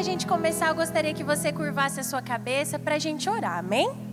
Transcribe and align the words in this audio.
da 0.00 0.04
gente 0.04 0.26
começar, 0.26 0.68
eu 0.68 0.74
gostaria 0.74 1.12
que 1.12 1.22
você 1.22 1.52
curvasse 1.52 2.00
a 2.00 2.02
sua 2.02 2.22
cabeça 2.22 2.78
para 2.78 2.94
a 2.94 2.98
gente 2.98 3.28
orar, 3.28 3.58
amém? 3.58 4.09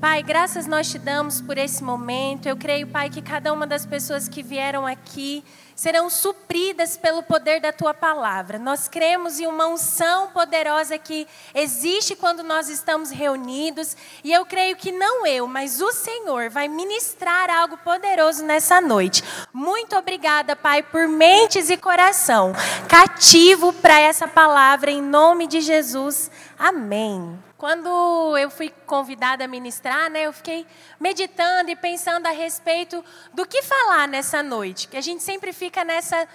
Pai, 0.00 0.22
graças 0.22 0.66
nós 0.66 0.90
te 0.90 0.98
damos 0.98 1.40
por 1.40 1.56
esse 1.56 1.82
momento. 1.82 2.46
Eu 2.46 2.56
creio, 2.56 2.86
Pai, 2.86 3.08
que 3.08 3.22
cada 3.22 3.50
uma 3.50 3.66
das 3.66 3.86
pessoas 3.86 4.28
que 4.28 4.42
vieram 4.42 4.86
aqui 4.86 5.42
serão 5.74 6.10
supridas 6.10 6.98
pelo 6.98 7.22
poder 7.22 7.60
da 7.60 7.72
tua 7.72 7.94
palavra. 7.94 8.58
Nós 8.58 8.88
cremos 8.88 9.40
em 9.40 9.46
uma 9.46 9.66
unção 9.66 10.28
poderosa 10.28 10.98
que 10.98 11.26
existe 11.54 12.14
quando 12.14 12.42
nós 12.42 12.68
estamos 12.68 13.10
reunidos, 13.10 13.96
e 14.22 14.32
eu 14.32 14.44
creio 14.44 14.76
que 14.76 14.92
não 14.92 15.26
eu, 15.26 15.46
mas 15.46 15.80
o 15.80 15.90
Senhor 15.92 16.50
vai 16.50 16.68
ministrar 16.68 17.48
algo 17.50 17.78
poderoso 17.78 18.44
nessa 18.44 18.80
noite. 18.82 19.24
Muito 19.52 19.96
obrigada, 19.96 20.54
Pai, 20.54 20.82
por 20.82 21.08
mentes 21.08 21.70
e 21.70 21.76
coração 21.76 22.52
cativo 22.86 23.72
para 23.72 23.98
essa 23.98 24.28
palavra 24.28 24.90
em 24.90 25.00
nome 25.00 25.46
de 25.46 25.62
Jesus. 25.62 26.30
Amém. 26.58 27.45
Quando 27.58 28.36
eu 28.36 28.50
fui 28.50 28.68
convidada 28.86 29.44
a 29.44 29.48
ministrar, 29.48 30.10
né, 30.10 30.26
eu 30.26 30.32
fiquei 30.32 30.66
meditando 31.00 31.70
e 31.70 31.76
pensando 31.76 32.26
a 32.26 32.30
respeito 32.30 33.02
do 33.32 33.46
que 33.46 33.62
falar 33.62 34.06
nessa 34.06 34.42
noite, 34.42 34.88
que 34.88 34.96
a 34.96 35.00
gente 35.00 35.22
sempre 35.22 35.54
fica 35.54 35.82
nessa 35.82 36.28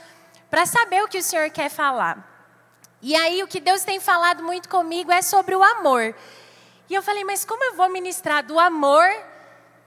para 0.50 0.66
saber 0.66 1.04
o 1.04 1.08
que 1.08 1.20
o 1.20 1.24
Senhor 1.24 1.50
quer 1.52 1.70
falar. 1.70 2.28
E 3.04 3.16
aí 3.16 3.44
o 3.44 3.48
que 3.48 3.60
Deus 3.60 3.84
tem 3.84 4.00
falado 4.00 4.44
muito 4.44 4.68
comigo 4.68 5.12
é 5.12 5.22
sobre 5.22 5.56
o 5.56 5.64
amor. 5.64 6.16
E 6.90 6.96
eu 6.96 7.04
falei, 7.04 7.24
mas 7.24 7.46
como 7.46 7.64
eu 7.66 7.76
vou 7.76 7.88
ministrar 7.90 8.44
do 8.44 8.60
amor 8.60 9.08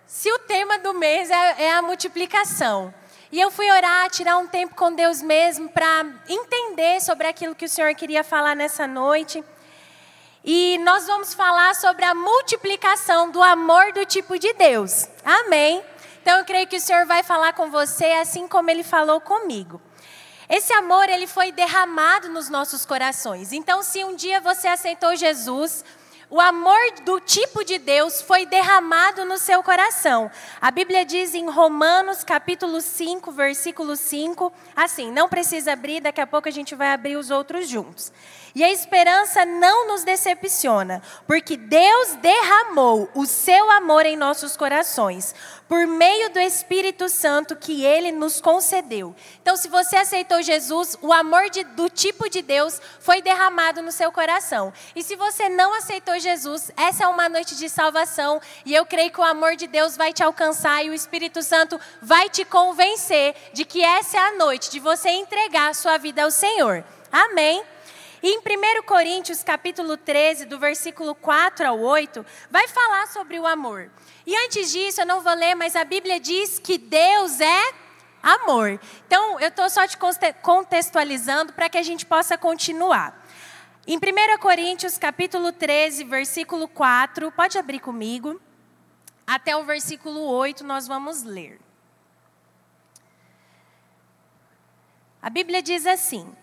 se 0.07 0.33
o 0.33 0.39
tema 0.39 0.79
do 0.79 0.95
mês 0.95 1.31
é, 1.31 1.65
é 1.65 1.73
a 1.73 1.83
multiplicação? 1.83 2.95
E 3.33 3.41
eu 3.41 3.51
fui 3.51 3.69
orar, 3.69 4.09
tirar 4.09 4.39
um 4.39 4.47
tempo 4.47 4.77
com 4.77 4.93
Deus 4.93 5.21
mesmo 5.21 5.69
para 5.69 6.07
entender 6.29 7.01
sobre 7.01 7.27
aquilo 7.27 7.57
que 7.57 7.65
o 7.65 7.69
Senhor 7.69 7.93
queria 7.97 8.23
falar 8.23 8.55
nessa 8.55 8.87
noite. 8.87 9.45
E 10.47 10.77
nós 10.85 11.07
vamos 11.07 11.33
falar 11.33 11.75
sobre 11.75 12.05
a 12.05 12.15
multiplicação 12.15 13.31
do 13.31 13.43
amor 13.43 13.95
do 13.95 14.05
tipo 14.05 14.39
de 14.39 14.53
Deus. 14.53 15.09
Amém? 15.25 15.83
Então 16.21 16.39
eu 16.39 16.45
creio 16.45 16.67
que 16.67 16.77
o 16.77 16.81
Senhor 16.81 17.07
vai 17.07 17.23
falar 17.23 17.55
com 17.55 17.71
você 17.71 18.05
assim 18.13 18.47
como 18.47 18.69
ele 18.69 18.83
falou 18.83 19.23
comigo. 19.23 19.81
Esse 20.47 20.71
amor 20.75 21.09
ele 21.09 21.27
foi 21.27 21.51
derramado 21.51 22.29
nos 22.29 22.51
nossos 22.51 22.85
corações. 22.85 23.55
Então 23.55 23.83
se 23.83 24.05
um 24.05 24.15
dia 24.15 24.39
você 24.39 24.69
aceitou 24.69 25.17
Jesus, 25.17 25.83
o 26.29 26.39
amor 26.39 26.79
do 27.05 27.21
tipo 27.21 27.65
de 27.65 27.79
Deus 27.79 28.21
foi 28.21 28.45
derramado 28.45 29.25
no 29.25 29.39
seu 29.39 29.63
coração. 29.63 30.31
A 30.61 30.71
Bíblia 30.71 31.07
diz 31.07 31.35
em 31.35 31.49
Romanos, 31.49 32.23
capítulo 32.23 32.83
5, 32.83 33.33
versículo 33.33 33.97
5, 33.97 34.53
assim, 34.77 35.11
não 35.11 35.29
precisa 35.29 35.73
abrir, 35.73 36.01
daqui 36.01 36.21
a 36.21 36.27
pouco 36.27 36.49
a 36.49 36.53
gente 36.53 36.75
vai 36.75 36.93
abrir 36.93 37.17
os 37.17 37.31
outros 37.31 37.67
juntos. 37.69 38.13
E 38.55 38.63
a 38.63 38.71
esperança 38.71 39.45
não 39.45 39.89
nos 39.89 40.05
decepciona, 40.05 41.03
porque 41.27 41.57
Deus 41.57 42.15
derramou 42.23 43.11
o 43.13 43.27
seu 43.27 43.69
amor 43.73 44.07
em 44.07 44.17
nossos 44.17 44.57
corações, 44.57 45.35
por 45.67 45.89
meio 45.89 46.31
do 46.31 46.39
Espírito 46.39 47.09
Santo 47.09 47.57
que 47.57 47.85
ele 47.85 48.13
nos 48.13 48.41
concedeu. 48.41 49.13
Então, 49.43 49.57
se 49.57 49.67
você 49.67 49.97
aceitou 49.97 50.41
Jesus, 50.41 50.97
o 51.03 51.13
amor 51.13 51.51
de, 51.51 51.65
do 51.65 51.89
tipo 51.91 52.31
de 52.31 52.43
Deus 52.43 52.81
foi 53.01 53.21
derramado 53.21 53.83
no 53.83 53.91
seu 53.91 54.13
coração. 54.13 54.73
E 54.95 55.03
se 55.03 55.17
você 55.17 55.49
não 55.49 55.75
aceitou 55.75 56.17
Jesus, 56.21 56.71
essa 56.77 57.05
é 57.05 57.09
uma 57.09 57.29
noite 57.29 57.57
de 57.57 57.69
salvação, 57.69 58.41
e 58.65 58.73
eu 58.73 58.87
creio 58.87 59.11
que 59.11 59.21
o 59.21 59.25
amor 59.25 59.57
de 59.57 59.67
Deus 59.67 59.97
vai 59.97 60.13
te 60.13 60.23
alcançar 60.23 60.85
e 60.85 60.91
o 60.91 60.95
Espírito 60.95 61.43
Santo 61.43 61.81
vai 62.01 62.29
te 62.29 62.45
convencer 62.45 63.35
de 63.53 63.65
que 63.65 63.83
essa 63.83 64.17
é 64.17 64.21
a 64.21 64.37
noite 64.37 64.71
de 64.71 64.79
você 64.79 65.09
entregar 65.09 65.71
a 65.71 65.75
sua 65.75 65.99
vida 65.99 66.23
ao 66.23 66.31
Senhor. 66.31 66.85
Amém. 67.11 67.74
E 68.25 68.29
em 68.31 68.39
1 68.39 68.83
Coríntios, 68.87 69.43
capítulo 69.43 69.99
13, 69.99 70.47
do 70.47 70.59
versículo 70.59 71.15
4 71.15 71.69
ao 71.69 71.79
8, 71.79 72.25
vai 72.51 72.67
falar 72.67 73.07
sobre 73.09 73.39
o 73.39 73.47
amor. 73.47 73.91
E 74.27 74.35
antes 74.35 74.73
disso, 74.73 75.03
eu 75.03 75.07
não 75.07 75.21
vou 75.21 75.35
ler, 75.35 75.55
mas 75.55 75.77
a 75.77 75.85
Bíblia 75.85 76.19
diz 76.19 76.59
que 76.59 76.79
Deus 76.79 77.39
é 77.39 77.75
amor. 78.23 78.81
Então, 79.07 79.39
eu 79.39 79.49
estou 79.49 79.69
só 79.69 79.87
te 79.87 79.99
contextualizando 80.41 81.53
para 81.53 81.69
que 81.69 81.77
a 81.77 81.83
gente 81.83 82.07
possa 82.07 82.39
continuar. 82.39 83.29
Em 83.87 83.99
1 83.99 84.39
Coríntios, 84.41 84.97
capítulo 84.97 85.53
13, 85.53 86.05
versículo 86.05 86.67
4, 86.67 87.31
pode 87.31 87.59
abrir 87.59 87.81
comigo. 87.81 88.41
Até 89.27 89.55
o 89.55 89.65
versículo 89.65 90.23
8 90.23 90.65
nós 90.65 90.87
vamos 90.87 91.25
ler. 91.25 91.61
A 95.21 95.29
Bíblia 95.29 95.61
diz 95.61 95.85
assim: 95.85 96.35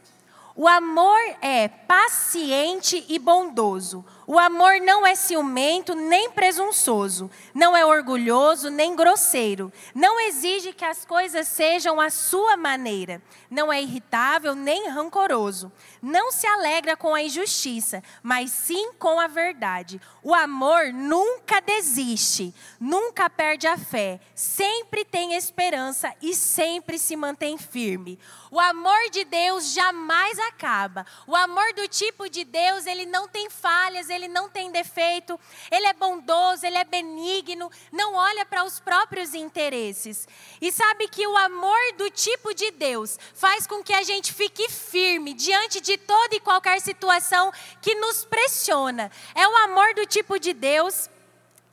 o 0.62 0.68
amor 0.68 1.18
é 1.42 1.68
paciente 1.68 3.04
e 3.10 3.18
bondoso. 3.18 4.06
O 4.28 4.38
amor 4.38 4.80
não 4.82 5.06
é 5.06 5.16
ciumento 5.16 5.96
nem 5.96 6.30
presunçoso, 6.30 7.30
não 7.54 7.76
é 7.76 7.86
orgulhoso 7.86 8.70
nem 8.70 8.96
grosseiro, 8.96 9.74
não 9.96 10.20
exige 10.20 10.74
que 10.74 10.86
as 10.86 11.04
coisas 11.04 11.48
sejam 11.48 12.00
à 12.00 12.10
sua 12.10 12.56
maneira, 12.56 13.22
não 13.50 13.74
é 13.74 13.82
irritável 13.82 14.54
nem 14.54 14.90
rancoroso, 14.90 15.72
não 16.02 16.32
se 16.32 16.46
alegra 16.46 16.96
com 16.96 17.16
a 17.16 17.22
injustiça, 17.22 18.04
mas 18.22 18.52
sim 18.52 18.94
com 18.94 19.20
a 19.20 19.28
verdade. 19.28 20.00
O 20.24 20.36
amor 20.36 20.94
nunca 20.94 21.60
desiste, 21.60 22.54
nunca 22.80 23.30
perde 23.30 23.66
a 23.66 23.78
fé, 23.78 24.20
sempre 24.36 25.04
tem 25.04 25.34
esperança 25.34 26.14
e 26.22 26.36
sempre 26.36 27.00
se 27.00 27.16
mantém 27.16 27.58
firme. 27.58 28.20
O 28.52 28.60
amor 28.60 29.10
de 29.12 29.24
Deus 29.24 29.74
jamais 29.74 30.38
acaba. 30.40 31.06
O 31.26 31.36
amor 31.36 31.74
do 31.74 31.88
tipo 31.88 32.30
de 32.30 32.44
Deus, 32.44 32.86
ele 32.86 33.06
não 33.06 33.28
tem 33.28 33.50
falhas, 33.50 34.10
ele 34.12 34.28
não 34.28 34.50
tem 34.50 34.72
defeito, 34.72 35.40
ele 35.70 35.88
é 35.88 35.94
bondoso, 35.94 36.66
ele 36.66 36.78
é 36.78 36.84
benigno, 36.84 37.72
não 37.92 38.14
olha 38.14 38.46
para 38.46 38.64
os 38.64 38.80
próprios 38.80 39.34
interesses. 39.34 40.28
E 40.60 40.72
sabe 40.72 41.08
que 41.08 41.26
o 41.28 41.38
amor 41.38 41.80
do 41.98 42.10
tipo 42.10 42.54
de 42.54 42.72
Deus 42.72 43.18
faz 43.34 43.68
com 43.68 43.84
que 43.84 43.94
a 43.94 44.04
gente 44.04 44.34
fique 44.34 44.70
firme 44.70 45.34
diante 45.34 45.80
de 45.82 45.98
toda 45.98 46.36
e 46.36 46.40
qualquer 46.40 46.82
situação 46.82 47.52
que 47.82 47.96
nos 47.96 48.26
pressiona. 48.26 49.12
É 49.36 49.48
o 49.48 49.56
amor 49.58 49.94
do 49.94 50.06
tipo 50.06 50.40
de 50.40 50.54
Deus 50.54 51.10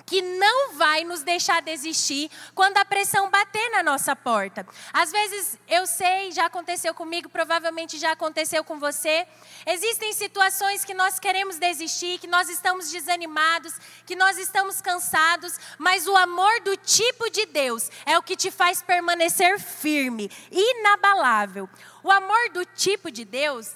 que 0.08 0.22
não 0.22 0.72
vai 0.72 1.04
nos 1.04 1.22
deixar 1.22 1.60
desistir 1.60 2.30
quando 2.54 2.78
a 2.78 2.84
pressão 2.84 3.28
bater 3.28 3.70
na 3.72 3.82
nossa 3.82 4.16
porta. 4.16 4.66
Às 4.90 5.12
vezes, 5.12 5.58
eu 5.68 5.86
sei, 5.86 6.32
já 6.32 6.46
aconteceu 6.46 6.94
comigo, 6.94 7.28
provavelmente 7.28 7.98
já 7.98 8.12
aconteceu 8.12 8.64
com 8.64 8.78
você. 8.78 9.26
Existem 9.66 10.14
situações 10.14 10.82
que 10.82 10.94
nós 10.94 11.18
queremos 11.18 11.58
desistir, 11.58 12.18
que 12.18 12.26
nós 12.26 12.48
estamos 12.48 12.90
desanimados, 12.90 13.74
que 14.06 14.16
nós 14.16 14.38
estamos 14.38 14.80
cansados, 14.80 15.58
mas 15.76 16.06
o 16.06 16.16
amor 16.16 16.60
do 16.60 16.74
tipo 16.78 17.28
de 17.28 17.44
Deus 17.44 17.90
é 18.06 18.16
o 18.16 18.22
que 18.22 18.34
te 18.34 18.50
faz 18.50 18.80
permanecer 18.80 19.60
firme, 19.60 20.30
inabalável. 20.50 21.68
O 22.02 22.10
amor 22.10 22.48
do 22.54 22.64
tipo 22.64 23.10
de 23.10 23.26
Deus 23.26 23.74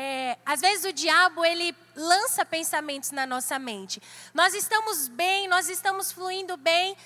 é, 0.00 0.38
às 0.46 0.60
vezes 0.60 0.84
o 0.84 0.92
diabo 0.92 1.44
ele 1.44 1.74
lança 1.96 2.44
pensamentos 2.44 3.10
na 3.10 3.26
nossa 3.26 3.58
mente. 3.58 4.00
Nós 4.32 4.54
estamos 4.54 5.08
bem, 5.08 5.48
nós 5.48 5.68
estamos 5.68 6.12
fluindo 6.12 6.56
bem 6.56 6.96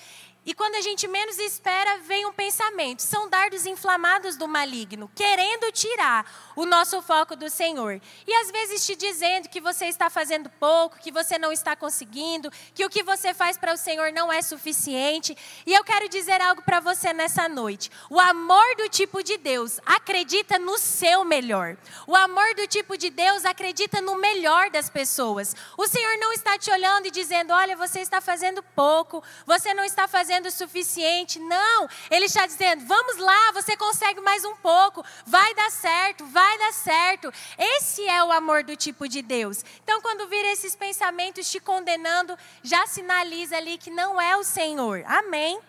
e 0.45 0.53
quando 0.53 0.75
a 0.75 0.81
gente 0.81 1.07
menos 1.07 1.39
espera, 1.39 1.99
vem 1.99 2.25
um 2.25 2.33
pensamento. 2.33 3.01
São 3.01 3.29
dardos 3.29 3.65
inflamados 3.65 4.35
do 4.35 4.45
maligno, 4.45 5.09
querendo 5.15 5.71
tirar 5.71 6.29
o 6.53 6.65
nosso 6.65 7.01
foco 7.01 7.33
do 7.33 7.49
Senhor. 7.49 8.01
E 8.27 8.33
às 8.33 8.51
vezes 8.51 8.85
te 8.85 8.93
dizendo 8.93 9.47
que 9.47 9.61
você 9.61 9.85
está 9.85 10.09
fazendo 10.09 10.49
pouco, 10.49 10.99
que 10.99 11.13
você 11.13 11.37
não 11.37 11.51
está 11.51 11.77
conseguindo, 11.77 12.51
que 12.75 12.85
o 12.85 12.89
que 12.89 13.03
você 13.03 13.33
faz 13.33 13.57
para 13.57 13.73
o 13.73 13.77
Senhor 13.77 14.11
não 14.11 14.31
é 14.31 14.41
suficiente. 14.41 15.37
E 15.65 15.73
eu 15.73 15.83
quero 15.83 16.09
dizer 16.09 16.41
algo 16.41 16.61
para 16.61 16.81
você 16.81 17.13
nessa 17.13 17.47
noite. 17.47 17.89
O 18.09 18.19
amor 18.19 18.75
do 18.75 18.89
tipo 18.89 19.23
de 19.23 19.37
Deus 19.37 19.79
acredita 19.85 20.59
no 20.59 20.77
seu 20.77 21.23
melhor. 21.23 21.77
O 22.05 22.17
amor 22.17 22.53
do 22.55 22.67
tipo 22.67 22.97
de 22.97 23.09
Deus 23.09 23.45
acredita 23.45 24.01
no 24.01 24.15
melhor 24.15 24.69
das 24.69 24.89
pessoas. 24.89 25.55
O 25.77 25.87
Senhor 25.87 26.17
não 26.17 26.33
está 26.33 26.57
te 26.57 26.69
olhando 26.69 27.07
e 27.07 27.11
dizendo: 27.11 27.53
olha, 27.53 27.77
você 27.77 28.01
está 28.01 28.19
fazendo 28.19 28.61
pouco, 28.61 29.23
você 29.45 29.73
não 29.73 29.85
está 29.85 30.05
fazendo 30.05 30.32
fazendo 30.33 30.47
o 30.47 30.51
suficiente. 30.51 31.39
Não, 31.39 31.87
ele 32.09 32.25
está 32.25 32.45
dizendo: 32.45 32.85
vamos 32.85 33.17
lá, 33.17 33.51
você 33.51 33.77
consegue 33.77 34.19
mais 34.21 34.43
um 34.43 34.55
pouco, 34.55 35.05
vai 35.25 35.53
dar 35.53 35.71
certo, 35.71 36.25
vai 36.25 36.57
dar 36.57 36.73
certo. 36.73 37.31
Esse 37.57 38.05
é 38.07 38.23
o 38.23 38.31
amor 38.31 38.63
do 38.63 38.75
tipo 38.75 39.07
de 39.07 39.21
Deus. 39.21 39.63
Então, 39.83 40.01
quando 40.01 40.27
vir 40.27 40.45
esses 40.45 40.75
pensamentos 40.75 41.49
te 41.49 41.59
condenando, 41.59 42.37
já 42.63 42.87
sinaliza 42.87 43.57
ali 43.57 43.77
que 43.77 43.91
não 43.91 44.19
é 44.19 44.35
o 44.35 44.43
Senhor. 44.43 45.03
Amém. 45.05 45.59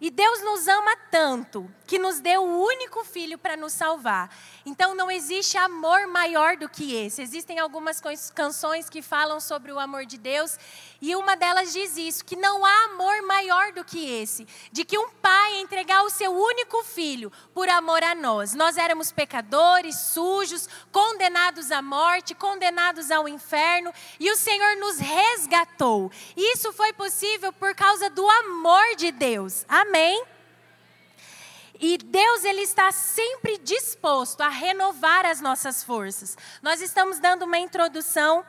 E 0.00 0.10
Deus 0.10 0.42
nos 0.42 0.68
ama 0.68 0.96
tanto 1.10 1.70
que 1.86 1.98
nos 1.98 2.20
deu 2.20 2.42
o 2.42 2.64
único 2.64 3.04
filho 3.04 3.38
para 3.38 3.56
nos 3.56 3.72
salvar. 3.72 4.34
Então 4.64 4.94
não 4.94 5.10
existe 5.10 5.56
amor 5.56 6.06
maior 6.06 6.56
do 6.56 6.68
que 6.68 6.94
esse. 6.94 7.22
Existem 7.22 7.58
algumas 7.58 8.00
canções 8.34 8.88
que 8.88 9.02
falam 9.02 9.40
sobre 9.40 9.72
o 9.72 9.78
amor 9.78 10.06
de 10.06 10.16
Deus, 10.16 10.58
e 11.00 11.14
uma 11.14 11.36
delas 11.36 11.72
diz 11.72 11.96
isso, 11.96 12.24
que 12.24 12.36
não 12.36 12.64
há 12.64 12.84
amor 12.84 13.22
maior 13.22 13.72
do 13.72 13.84
que 13.84 14.10
esse, 14.22 14.46
de 14.72 14.84
que 14.84 14.98
um 14.98 15.10
pai 15.10 15.60
entregar 15.60 16.02
o 16.02 16.10
seu 16.10 16.32
único 16.32 16.82
filho 16.82 17.30
por 17.52 17.68
amor 17.68 18.02
a 18.02 18.14
nós. 18.14 18.54
Nós 18.54 18.76
éramos 18.76 19.12
pecadores, 19.12 19.96
sujos, 19.96 20.68
condenados 20.90 21.70
à 21.70 21.82
morte, 21.82 22.34
condenados 22.34 23.10
ao 23.10 23.28
inferno, 23.28 23.92
e 24.18 24.30
o 24.30 24.36
Senhor 24.36 24.76
nos 24.76 24.98
resgatou. 24.98 26.10
Isso 26.36 26.72
foi 26.72 26.92
possível 26.92 27.52
por 27.52 27.74
causa 27.74 28.08
do 28.08 28.28
amor 28.28 28.96
de 28.96 29.12
Deus. 29.12 29.64
Amém. 29.68 30.33
E 31.80 31.98
Deus 31.98 32.44
ele 32.44 32.62
está 32.62 32.92
sempre 32.92 33.58
disposto 33.58 34.40
a 34.40 34.48
renovar 34.48 35.26
as 35.26 35.40
nossas 35.40 35.82
forças. 35.82 36.36
Nós 36.62 36.80
estamos 36.80 37.18
dando 37.18 37.44
uma 37.44 37.58
introdução 37.58 38.44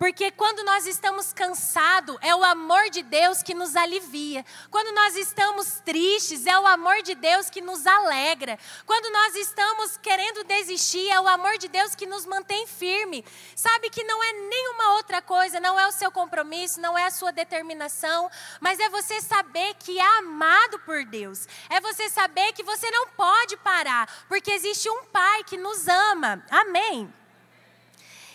porque 0.00 0.30
quando 0.30 0.64
nós 0.64 0.86
estamos 0.86 1.30
cansados, 1.30 2.16
é 2.22 2.34
o 2.34 2.42
amor 2.42 2.88
de 2.88 3.02
Deus 3.02 3.42
que 3.42 3.52
nos 3.52 3.76
alivia. 3.76 4.42
Quando 4.70 4.94
nós 4.94 5.14
estamos 5.14 5.82
tristes, 5.84 6.46
é 6.46 6.58
o 6.58 6.66
amor 6.66 7.02
de 7.02 7.14
Deus 7.14 7.50
que 7.50 7.60
nos 7.60 7.86
alegra. 7.86 8.58
Quando 8.86 9.12
nós 9.12 9.36
estamos 9.36 9.98
querendo 9.98 10.42
desistir, 10.44 11.06
é 11.10 11.20
o 11.20 11.28
amor 11.28 11.58
de 11.58 11.68
Deus 11.68 11.94
que 11.94 12.06
nos 12.06 12.24
mantém 12.24 12.66
firme. 12.66 13.22
Sabe 13.54 13.90
que 13.90 14.02
não 14.04 14.24
é 14.24 14.32
nenhuma 14.32 14.94
outra 14.94 15.20
coisa, 15.20 15.60
não 15.60 15.78
é 15.78 15.86
o 15.86 15.92
seu 15.92 16.10
compromisso, 16.10 16.80
não 16.80 16.96
é 16.96 17.04
a 17.04 17.10
sua 17.10 17.30
determinação, 17.30 18.30
mas 18.58 18.80
é 18.80 18.88
você 18.88 19.20
saber 19.20 19.74
que 19.74 19.98
é 19.98 20.18
amado 20.18 20.78
por 20.78 21.04
Deus. 21.04 21.46
É 21.68 21.78
você 21.78 22.08
saber 22.08 22.54
que 22.54 22.62
você 22.62 22.90
não 22.90 23.08
pode 23.08 23.54
parar, 23.58 24.08
porque 24.26 24.50
existe 24.50 24.88
um 24.88 25.04
Pai 25.04 25.44
que 25.44 25.58
nos 25.58 25.86
ama. 25.86 26.42
Amém. 26.50 27.19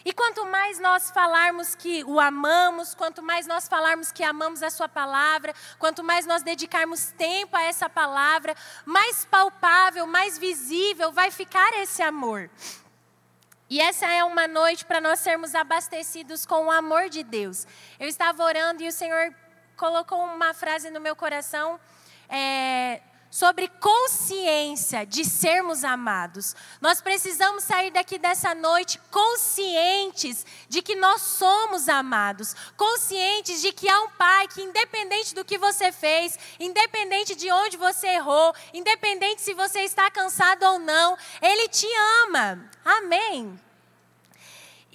E 0.06 0.13
quanto 0.13 0.46
mais 0.46 0.80
nós 0.80 1.10
falarmos 1.10 1.74
que 1.74 2.04
o 2.04 2.19
amamos, 2.19 2.94
quanto 2.94 3.24
mais 3.24 3.48
nós 3.48 3.68
falarmos 3.68 4.12
que 4.12 4.24
amamos 4.24 4.62
a 4.62 4.69
Sua 4.69 4.88
palavra, 4.88 5.52
quanto 5.80 6.04
mais 6.04 6.28
nós 6.28 6.44
dedicarmos 6.44 7.12
tempo 7.18 7.57
a 7.57 7.63
essa 7.63 7.90
palavra, 7.90 8.56
mais 8.86 9.25
palpável, 9.25 10.06
mais 10.06 10.38
visível 10.38 11.12
vai 11.12 11.31
ficar 11.31 11.74
esse 11.80 12.04
amor. 12.04 12.52
E 13.68 13.81
essa 13.81 14.06
é 14.06 14.24
uma 14.24 14.48
noite 14.48 14.86
para 14.86 15.02
nós 15.02 15.19
sermos 15.22 15.56
abastecidos 15.56 16.46
com 16.46 16.68
o 16.68 16.72
amor 16.72 17.10
de 17.10 17.24
Deus. 17.24 17.66
Eu 18.00 18.08
estava 18.08 18.44
orando 18.44 18.84
e 18.84 18.88
o 18.88 18.92
Senhor 18.92 19.34
colocou 19.75 20.24
uma 20.24 20.54
frase 20.54 20.92
no 20.92 21.01
meu 21.01 21.16
coração. 21.16 21.80
É, 22.30 23.01
sobre 23.30 23.68
consciência 23.68 25.06
de 25.06 25.25
sermos 25.25 25.83
amados. 25.83 26.56
Nós 26.80 27.01
precisamos 27.01 27.63
sair 27.63 27.92
daqui 27.92 28.18
dessa 28.18 28.56
noite 28.56 29.00
conscientes 29.12 30.45
de 30.69 30.81
que 30.81 30.95
nós 30.95 31.22
somos 31.22 31.89
amados, 31.89 32.56
conscientes 32.77 33.62
de 33.62 33.72
que 33.72 33.89
há 33.89 34.01
um 34.01 34.10
Pai 34.10 34.48
que, 34.48 34.62
independente 34.62 35.36
do 35.36 35.44
que 35.44 35.57
você 35.57 35.92
fez, 35.92 36.39
independente 36.60 37.36
de 37.36 37.51
onde 37.51 37.75
você 37.75 38.07
errou, 38.07 38.54
independente 38.74 39.42
se 39.42 39.54
você 39.54 39.81
está 39.81 40.10
cansado 40.10 40.63
ou 40.63 40.80
não, 40.80 41.18
Ele 41.42 41.68
te 41.68 41.88
ama. 42.24 42.69
Amém. 42.83 43.60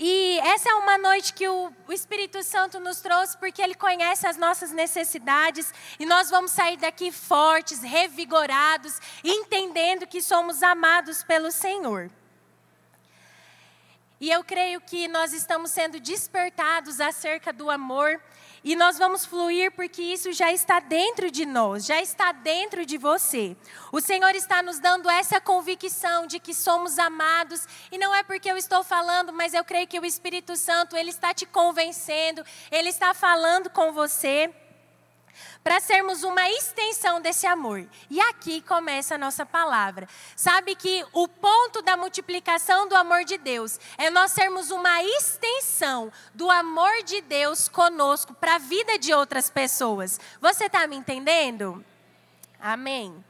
E 0.02 0.38
essa 0.38 0.70
é 0.70 0.74
uma 0.76 0.96
noite 0.96 1.34
que 1.34 1.46
o, 1.46 1.70
Espírito 1.90 2.42
Santo 2.42 2.80
nos 2.80 3.02
trouxe 3.02 3.36
porque 3.36 3.60
ele 3.60 3.74
conhece 3.74 4.26
as 4.26 4.38
nossas 4.38 4.72
necessidades 4.72 5.74
e 5.98 6.06
nós 6.06 6.30
vamos 6.30 6.52
sair 6.52 6.78
daqui 6.78 7.12
fortes, 7.12 7.82
revigorados, 7.82 8.98
entendendo 9.22 10.06
que 10.06 10.22
somos 10.22 10.62
amados 10.62 11.22
pelo 11.22 11.52
Senhor. 11.52 12.10
E 14.18 14.30
eu 14.30 14.42
creio 14.42 14.80
que 14.80 15.06
nós 15.06 15.34
estamos 15.34 15.70
sendo 15.70 16.00
despertados 16.00 16.98
acerca 16.98 17.52
do 17.52 17.68
amor 17.68 18.22
e 18.62 18.76
nós 18.76 18.98
vamos 18.98 19.24
fluir 19.24 19.72
porque 19.72 20.02
isso 20.02 20.32
já 20.32 20.52
está 20.52 20.80
dentro 20.80 21.30
de 21.30 21.46
nós, 21.46 21.86
já 21.86 22.00
está 22.00 22.32
dentro 22.32 22.84
de 22.84 22.98
você. 22.98 23.56
O 23.90 24.00
Senhor 24.00 24.34
está 24.34 24.62
nos 24.62 24.78
dando 24.78 25.08
essa 25.08 25.40
convicção 25.40 26.26
de 26.26 26.38
que 26.38 26.54
somos 26.54 26.98
amados, 26.98 27.66
e 27.90 27.98
não 27.98 28.14
é 28.14 28.22
porque 28.22 28.50
eu 28.50 28.56
estou 28.56 28.82
falando, 28.84 29.32
mas 29.32 29.54
eu 29.54 29.64
creio 29.64 29.86
que 29.86 29.98
o 29.98 30.04
Espírito 30.04 30.56
Santo, 30.56 30.96
ele 30.96 31.10
está 31.10 31.32
te 31.32 31.46
convencendo, 31.46 32.44
ele 32.70 32.88
está 32.88 33.14
falando 33.14 33.70
com 33.70 33.92
você 33.92 34.52
para 35.62 35.80
sermos 35.80 36.22
uma 36.22 36.48
extensão 36.50 37.20
desse 37.20 37.46
amor. 37.46 37.86
E 38.08 38.20
aqui 38.20 38.60
começa 38.62 39.14
a 39.14 39.18
nossa 39.18 39.44
palavra. 39.44 40.08
Sabe 40.34 40.74
que 40.74 41.04
o 41.12 41.28
ponto 41.28 41.82
da 41.82 41.96
multiplicação 41.96 42.88
do 42.88 42.96
amor 42.96 43.24
de 43.24 43.36
Deus 43.38 43.78
é 43.98 44.10
nós 44.10 44.32
sermos 44.32 44.70
uma 44.70 45.02
extensão 45.02 46.12
do 46.34 46.50
amor 46.50 47.02
de 47.04 47.20
Deus 47.20 47.68
conosco 47.68 48.34
para 48.34 48.56
a 48.56 48.58
vida 48.58 48.98
de 48.98 49.12
outras 49.12 49.50
pessoas. 49.50 50.18
Você 50.40 50.64
está 50.64 50.86
me 50.86 50.96
entendendo? 50.96 51.84
Amém. 52.58 53.24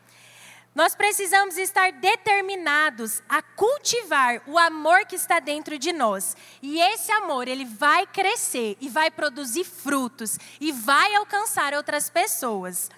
Nós 0.72 0.94
precisamos 0.94 1.58
estar 1.58 1.90
determinados 1.92 3.22
a 3.28 3.42
cultivar 3.42 4.40
o 4.46 4.56
amor 4.56 5.04
que 5.04 5.16
está 5.16 5.40
dentro 5.40 5.76
de 5.76 5.92
nós. 5.92 6.36
E 6.62 6.80
esse 6.80 7.10
amor, 7.10 7.48
ele 7.48 7.64
vai 7.64 8.06
crescer 8.06 8.76
e 8.80 8.88
vai 8.88 9.10
produzir 9.10 9.64
frutos 9.64 10.38
e 10.60 10.70
vai 10.70 11.14
alcançar 11.16 11.74
outras 11.74 12.08
pessoas. 12.08 12.88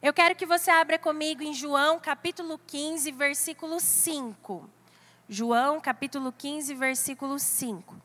Eu 0.00 0.12
quero 0.12 0.36
que 0.36 0.46
você 0.46 0.70
abra 0.70 0.96
comigo 0.96 1.42
em 1.42 1.52
João, 1.52 1.98
capítulo 1.98 2.60
15, 2.68 3.10
versículo 3.10 3.80
5. 3.80 4.70
João, 5.28 5.80
capítulo 5.80 6.32
15, 6.32 6.72
versículo 6.74 7.36
5. 7.36 7.96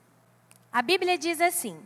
A 0.72 0.82
Bíblia 0.82 1.20
diz 1.20 1.40
assim: 1.40 1.80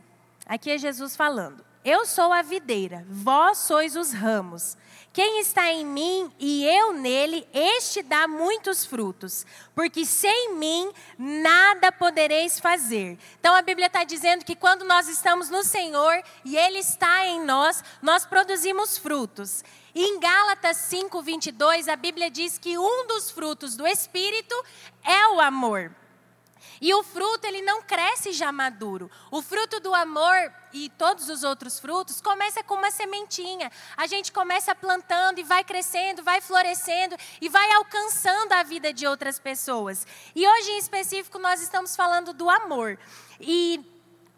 aqui 0.46 0.72
é 0.72 0.78
Jesus 0.78 1.14
falando. 1.14 1.67
Eu 1.90 2.06
sou 2.06 2.34
a 2.34 2.42
videira, 2.42 3.06
vós 3.10 3.60
sois 3.60 3.96
os 3.96 4.12
ramos. 4.12 4.76
Quem 5.14 5.40
está 5.40 5.72
em 5.72 5.86
mim 5.86 6.30
e 6.38 6.66
eu 6.66 6.92
nele, 6.92 7.48
este 7.54 8.04
dá 8.04 8.28
muitos 8.28 8.86
frutos, 8.86 9.46
porque 9.74 10.06
sem 10.06 10.54
mim 10.56 10.92
nada 11.18 11.90
podereis 11.90 12.60
fazer. 12.60 13.18
Então 13.40 13.56
a 13.56 13.62
Bíblia 13.62 13.88
está 13.88 14.04
dizendo 14.04 14.44
que 14.44 14.54
quando 14.54 14.84
nós 14.84 15.08
estamos 15.08 15.50
no 15.50 15.64
Senhor 15.64 16.22
e 16.44 16.58
Ele 16.58 16.80
está 16.80 17.26
em 17.26 17.40
nós, 17.46 17.82
nós 18.02 18.26
produzimos 18.26 18.98
frutos. 18.98 19.64
E 19.96 20.04
em 20.04 20.20
Gálatas 20.20 20.76
5, 20.76 21.22
22, 21.22 21.88
a 21.88 21.96
Bíblia 21.96 22.30
diz 22.30 22.58
que 22.58 22.78
um 22.78 23.08
dos 23.08 23.32
frutos 23.32 23.78
do 23.78 23.88
Espírito 23.88 24.62
é 25.06 25.28
o 25.30 25.40
amor. 25.40 25.96
E 26.80 26.94
o 26.94 27.04
fruto, 27.04 27.46
ele 27.46 27.62
não 27.62 27.82
cresce 27.82 28.32
já 28.32 28.52
maduro. 28.52 29.10
O 29.32 29.42
fruto 29.42 29.80
do 29.80 29.94
amor 29.94 30.52
e 30.74 30.90
todos 30.90 31.30
os 31.30 31.44
outros 31.44 31.80
frutos 31.80 32.22
começa 32.22 32.64
com 32.64 32.76
uma 32.76 32.92
sementinha. 32.92 33.72
A 33.96 34.08
gente 34.08 34.32
começa 34.32 34.76
plantando 34.76 35.40
e 35.40 35.44
vai 35.44 35.64
crescendo, 35.64 36.24
vai 36.24 36.42
florescendo 36.42 37.16
e 37.42 37.50
vai 37.50 37.72
alcançando 37.74 38.54
a 38.54 38.64
vida 38.64 38.94
de 38.94 39.08
outras 39.08 39.40
pessoas. 39.40 40.06
E 40.36 40.48
hoje 40.48 40.72
em 40.72 40.78
específico 40.78 41.40
nós 41.40 41.62
estamos 41.62 41.96
falando 41.96 42.34
do 42.34 42.50
amor. 42.50 42.98
E 43.40 43.84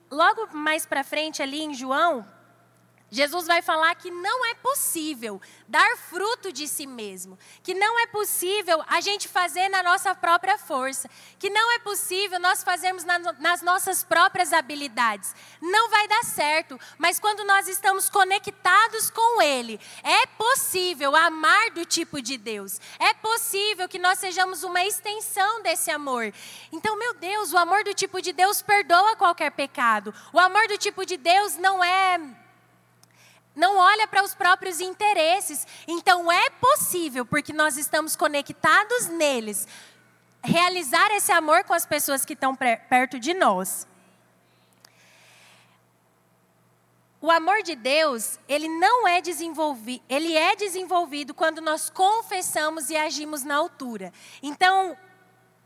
logo 0.10 0.48
mais 0.56 0.86
para 0.86 1.04
frente 1.04 1.42
ali 1.42 1.62
em 1.62 1.74
João, 1.74 2.26
Jesus 3.12 3.48
vai 3.48 3.62
falar 3.62 3.96
que 3.96 4.12
não 4.12 4.46
é 4.46 4.54
possível 4.56 5.42
dar 5.68 5.98
fruto 5.98 6.52
de 6.52 6.68
si 6.68 6.86
mesmo, 6.86 7.38
que 7.64 7.74
não 7.74 8.00
é 8.00 8.08
possível 8.08 8.84
a 8.88 9.02
gente 9.02 9.28
fazer 9.28 9.68
na 9.70 9.82
nossa 9.82 10.14
própria 10.14 10.58
força, 10.58 11.10
que 11.40 11.50
não 11.50 11.72
é 11.72 11.80
possível 11.80 12.40
nós 12.40 12.64
fazermos 12.64 13.04
na, 13.04 13.18
nas 13.20 13.62
nossas 13.62 14.04
próprias 14.04 14.54
habilidades. 14.54 15.34
Não 15.62 15.90
vai 15.90 16.08
dar 16.08 16.24
certo, 16.24 16.80
mas 16.98 17.20
quando 17.20 17.44
nós 17.44 17.68
estamos 17.68 18.10
conectados 18.10 19.10
com 19.10 19.42
Ele, 19.42 19.80
é 20.04 20.26
possível 20.28 21.16
amar 21.16 21.72
do 21.72 21.86
tipo 21.86 22.22
de 22.22 22.38
Deus, 22.38 22.80
é 23.00 23.14
possível 23.16 23.90
que 23.90 23.98
nós 23.98 24.20
sejamos 24.20 24.64
uma 24.64 24.84
extensão 24.84 25.64
desse 25.64 25.90
amor. 25.90 26.32
Então, 26.72 26.98
meu 26.98 27.16
Deus, 27.16 27.54
o 27.54 27.58
amor 27.58 27.84
do 27.84 27.94
tipo 27.94 28.22
de 28.22 28.32
Deus 28.34 28.62
perdoa 28.62 29.16
qualquer 29.16 29.52
pecado, 29.52 30.14
o 30.32 30.40
amor 30.40 30.68
do 30.68 30.78
tipo 30.78 31.06
de 31.06 31.18
Deus 31.18 31.58
não 31.58 31.84
é 31.84 32.20
não 33.60 33.78
olha 33.78 34.08
para 34.08 34.24
os 34.24 34.34
próprios 34.34 34.80
interesses. 34.80 35.68
Então 35.86 36.32
é 36.32 36.50
possível, 36.50 37.26
porque 37.26 37.52
nós 37.52 37.78
estamos 37.78 38.16
conectados 38.16 39.08
neles, 39.08 39.68
realizar 40.42 41.12
esse 41.12 41.32
amor 41.32 41.66
com 41.66 41.74
as 41.74 41.86
pessoas 41.86 42.24
que 42.24 42.34
estão 42.34 42.56
perto 42.56 43.20
de 43.20 43.34
nós. 43.34 43.86
O 47.22 47.30
amor 47.30 47.62
de 47.62 47.76
Deus, 47.76 48.40
ele 48.48 48.70
não 48.70 49.06
é 49.06 49.20
desenvolvido, 49.20 50.02
ele 50.08 50.38
é 50.38 50.56
desenvolvido 50.56 51.34
quando 51.34 51.60
nós 51.60 51.90
confessamos 51.90 52.90
e 52.90 52.96
agimos 52.96 53.44
na 53.44 53.58
altura. 53.58 54.14
Então, 54.42 54.98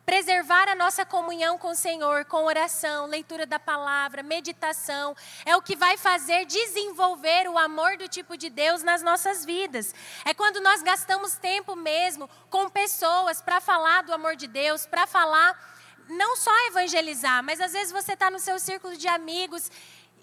Preservar 0.05 0.67
a 0.67 0.75
nossa 0.75 1.05
comunhão 1.05 1.57
com 1.57 1.69
o 1.69 1.75
Senhor, 1.75 2.25
com 2.25 2.43
oração, 2.43 3.05
leitura 3.05 3.45
da 3.45 3.57
palavra, 3.57 4.21
meditação, 4.21 5.15
é 5.45 5.55
o 5.55 5.61
que 5.61 5.77
vai 5.77 5.95
fazer 5.95 6.45
desenvolver 6.45 7.49
o 7.49 7.57
amor 7.57 7.95
do 7.95 8.09
tipo 8.09 8.35
de 8.35 8.49
Deus 8.49 8.83
nas 8.83 9.01
nossas 9.01 9.45
vidas. 9.45 9.95
É 10.25 10.33
quando 10.33 10.59
nós 10.59 10.81
gastamos 10.81 11.37
tempo 11.37 11.73
mesmo 11.73 12.29
com 12.49 12.69
pessoas 12.69 13.41
para 13.41 13.61
falar 13.61 14.03
do 14.03 14.13
amor 14.13 14.35
de 14.35 14.45
Deus, 14.45 14.85
para 14.85 15.07
falar, 15.07 15.57
não 16.09 16.35
só 16.35 16.51
evangelizar, 16.67 17.41
mas 17.41 17.61
às 17.61 17.71
vezes 17.71 17.93
você 17.93 18.11
está 18.11 18.29
no 18.29 18.39
seu 18.39 18.59
círculo 18.59 18.97
de 18.97 19.07
amigos 19.07 19.71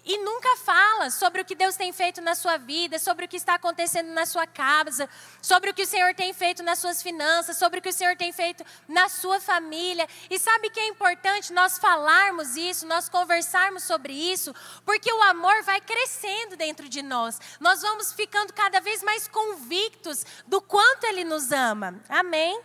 e 0.03 0.17
nunca 0.17 0.57
fala 0.57 1.11
sobre 1.11 1.41
o 1.41 1.45
que 1.45 1.53
Deus 1.53 1.75
tem 1.75 1.93
feito 1.93 2.21
na 2.21 2.33
sua 2.33 2.57
vida, 2.57 2.97
sobre 2.97 3.25
o 3.25 3.27
que 3.27 3.37
está 3.37 3.55
acontecendo 3.55 4.11
na 4.11 4.25
sua 4.25 4.47
casa, 4.47 5.07
sobre 5.41 5.69
o 5.69 5.73
que 5.73 5.83
o 5.83 5.87
Senhor 5.87 6.15
tem 6.15 6.33
feito 6.33 6.63
nas 6.63 6.79
suas 6.79 7.03
finanças, 7.03 7.57
sobre 7.57 7.79
o 7.79 7.81
que 7.81 7.89
o 7.89 7.93
Senhor 7.93 8.15
tem 8.15 8.31
feito 8.31 8.65
na 8.87 9.07
sua 9.09 9.39
família. 9.39 10.07
E 10.29 10.39
sabe 10.39 10.71
que 10.71 10.79
é 10.79 10.87
importante 10.87 11.53
nós 11.53 11.77
falarmos 11.77 12.55
isso, 12.55 12.87
nós 12.87 13.07
conversarmos 13.09 13.83
sobre 13.83 14.13
isso, 14.13 14.55
porque 14.83 15.11
o 15.11 15.21
amor 15.23 15.61
vai 15.63 15.79
crescendo 15.79 16.55
dentro 16.55 16.89
de 16.89 17.03
nós. 17.03 17.39
Nós 17.59 17.81
vamos 17.81 18.11
ficando 18.11 18.53
cada 18.53 18.79
vez 18.79 19.03
mais 19.03 19.27
convictos 19.27 20.25
do 20.47 20.59
quanto 20.61 21.03
Ele 21.05 21.23
nos 21.23 21.51
ama. 21.51 22.01
Amém? 22.09 22.59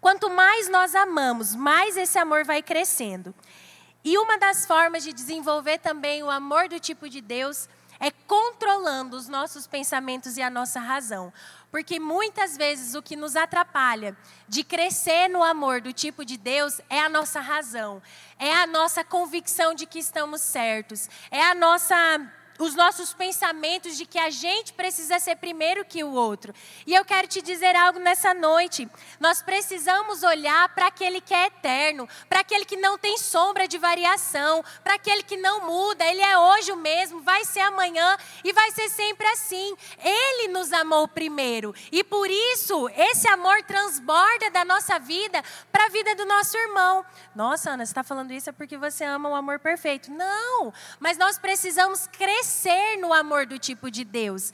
Quanto 0.00 0.30
mais 0.30 0.68
nós 0.68 0.94
amamos, 0.94 1.54
mais 1.54 1.96
esse 1.96 2.18
amor 2.18 2.44
vai 2.44 2.62
crescendo. 2.62 3.34
E 4.06 4.16
uma 4.18 4.38
das 4.38 4.64
formas 4.64 5.02
de 5.02 5.12
desenvolver 5.12 5.78
também 5.78 6.22
o 6.22 6.30
amor 6.30 6.68
do 6.68 6.78
tipo 6.78 7.08
de 7.08 7.20
Deus 7.20 7.68
é 7.98 8.12
controlando 8.12 9.16
os 9.16 9.26
nossos 9.26 9.66
pensamentos 9.66 10.36
e 10.36 10.42
a 10.42 10.48
nossa 10.48 10.78
razão. 10.78 11.32
Porque 11.72 11.98
muitas 11.98 12.56
vezes 12.56 12.94
o 12.94 13.02
que 13.02 13.16
nos 13.16 13.34
atrapalha 13.34 14.16
de 14.48 14.62
crescer 14.62 15.26
no 15.26 15.42
amor 15.42 15.80
do 15.80 15.92
tipo 15.92 16.24
de 16.24 16.36
Deus 16.36 16.80
é 16.88 17.00
a 17.00 17.08
nossa 17.08 17.40
razão, 17.40 18.00
é 18.38 18.54
a 18.54 18.64
nossa 18.64 19.02
convicção 19.02 19.74
de 19.74 19.86
que 19.86 19.98
estamos 19.98 20.40
certos, 20.40 21.10
é 21.28 21.42
a 21.42 21.52
nossa 21.52 21.96
os 22.58 22.74
nossos 22.74 23.12
pensamentos 23.12 23.96
de 23.96 24.06
que 24.06 24.18
a 24.18 24.30
gente 24.30 24.72
precisa 24.72 25.18
ser 25.18 25.36
primeiro 25.36 25.84
que 25.84 26.02
o 26.02 26.12
outro. 26.12 26.54
E 26.86 26.94
eu 26.94 27.04
quero 27.04 27.28
te 27.28 27.42
dizer 27.42 27.76
algo 27.76 27.98
nessa 27.98 28.32
noite. 28.32 28.88
Nós 29.20 29.42
precisamos 29.42 30.22
olhar 30.22 30.68
para 30.70 30.86
aquele 30.86 31.20
que 31.20 31.34
é 31.34 31.46
eterno, 31.46 32.08
para 32.28 32.40
aquele 32.40 32.64
que 32.64 32.76
não 32.76 32.96
tem 32.96 33.18
sombra 33.18 33.68
de 33.68 33.78
variação, 33.78 34.64
para 34.82 34.94
aquele 34.94 35.22
que 35.22 35.36
não 35.36 35.66
muda. 35.66 36.04
Ele 36.04 36.22
é 36.22 36.38
hoje 36.38 36.72
o 36.72 36.76
mesmo, 36.76 37.20
vai 37.20 37.44
ser 37.44 37.60
amanhã 37.60 38.16
e 38.42 38.52
vai 38.52 38.70
ser 38.70 38.88
sempre 38.88 39.26
assim. 39.28 39.76
Ele 40.02 40.48
nos 40.48 40.72
amou 40.72 41.06
primeiro. 41.06 41.74
E 41.92 42.02
por 42.02 42.30
isso, 42.30 42.88
esse 42.90 43.28
amor 43.28 43.62
transborda 43.64 44.50
da 44.50 44.64
nossa 44.64 44.98
vida 44.98 45.42
para 45.70 45.86
a 45.86 45.88
vida 45.88 46.14
do 46.14 46.24
nosso 46.24 46.56
irmão. 46.56 47.04
Nossa, 47.34 47.70
Ana, 47.70 47.84
você 47.84 47.90
está 47.90 48.02
falando 48.02 48.32
isso 48.32 48.48
é 48.48 48.52
porque 48.52 48.76
você 48.76 49.04
ama 49.04 49.28
o 49.28 49.34
amor 49.34 49.58
perfeito. 49.58 50.10
Não, 50.10 50.72
mas 50.98 51.18
nós 51.18 51.38
precisamos 51.38 52.06
crescer 52.06 52.45
crescer 52.46 52.96
no 52.98 53.12
amor 53.12 53.44
do 53.44 53.58
tipo 53.58 53.90
de 53.90 54.04
Deus. 54.04 54.52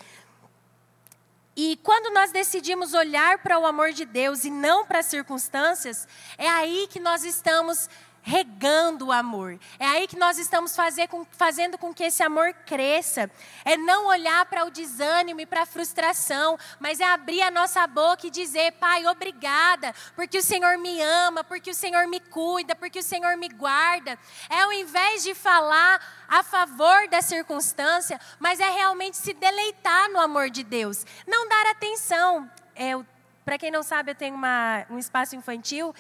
E 1.55 1.79
quando 1.83 2.13
nós 2.15 2.33
decidimos 2.33 2.95
olhar 2.95 3.39
para 3.43 3.59
o 3.59 3.67
amor 3.67 3.93
de 3.93 4.07
Deus 4.07 4.45
e 4.45 4.51
não 4.51 4.87
para 4.87 5.01
as 5.01 5.07
circunstâncias, 5.07 6.09
é 6.39 6.49
aí 6.49 6.89
que 6.91 6.99
nós 6.99 7.23
estamos 7.23 7.91
regando 8.23 9.09
o 9.09 9.13
amor. 9.13 9.59
É 9.79 9.87
aí 9.87 10.07
que 10.07 10.17
nós 10.17 10.39
estamos 10.39 10.75
com, 11.11 11.27
fazendo 11.33 11.77
com 11.77 11.93
que 11.93 12.05
esse 12.05 12.23
amor 12.23 12.55
cresça. 12.65 13.31
É 13.65 13.77
não 13.77 14.07
olhar 14.07 14.47
para 14.47 14.65
o 14.65 14.71
desânimo 14.71 15.41
e 15.41 15.47
para 15.47 15.63
a 15.63 15.67
frustração, 15.67 16.57
mas 16.79 17.01
é 17.01 17.05
abrir 17.05 17.43
a 17.43 17.51
nossa 17.51 17.87
boca 17.87 18.27
e 18.27 18.31
dizer: 18.31 18.73
Pai, 18.73 19.07
obrigada, 19.07 19.93
porque 20.15 20.39
o 20.39 20.43
Senhor 20.43 20.79
me 20.79 21.01
ama, 21.03 21.43
porque 21.43 21.71
o 21.71 21.75
Senhor 21.75 22.07
me 22.07 22.21
cuida, 22.21 22.75
porque 22.75 23.01
o 23.01 23.03
Senhor 23.03 23.37
me 23.37 23.49
guarda. 23.49 24.19
É 24.49 24.63
ao 24.63 24.73
invés 24.73 25.23
de 25.25 25.35
falar 25.35 26.01
a 26.29 26.43
favor 26.43 27.09
da 27.09 27.21
circunstância, 27.21 28.21
mas 28.39 28.61
é 28.61 28.71
realmente 28.71 29.17
se 29.17 29.33
deleitar 29.33 30.11
no 30.11 30.21
amor 30.21 30.49
de 30.49 30.63
Deus. 30.63 31.05
Não 31.27 31.49
dar 31.49 31.67
atenção. 31.67 32.49
É, 32.75 32.93
para 33.45 33.59
quem 33.59 33.71
não 33.71 33.83
sabe, 33.83 34.13
eu 34.13 34.15
tenho 34.15 34.37
uma, 34.37 34.87
um 34.89 34.99
espaço 34.99 35.35
infantil 35.35 35.93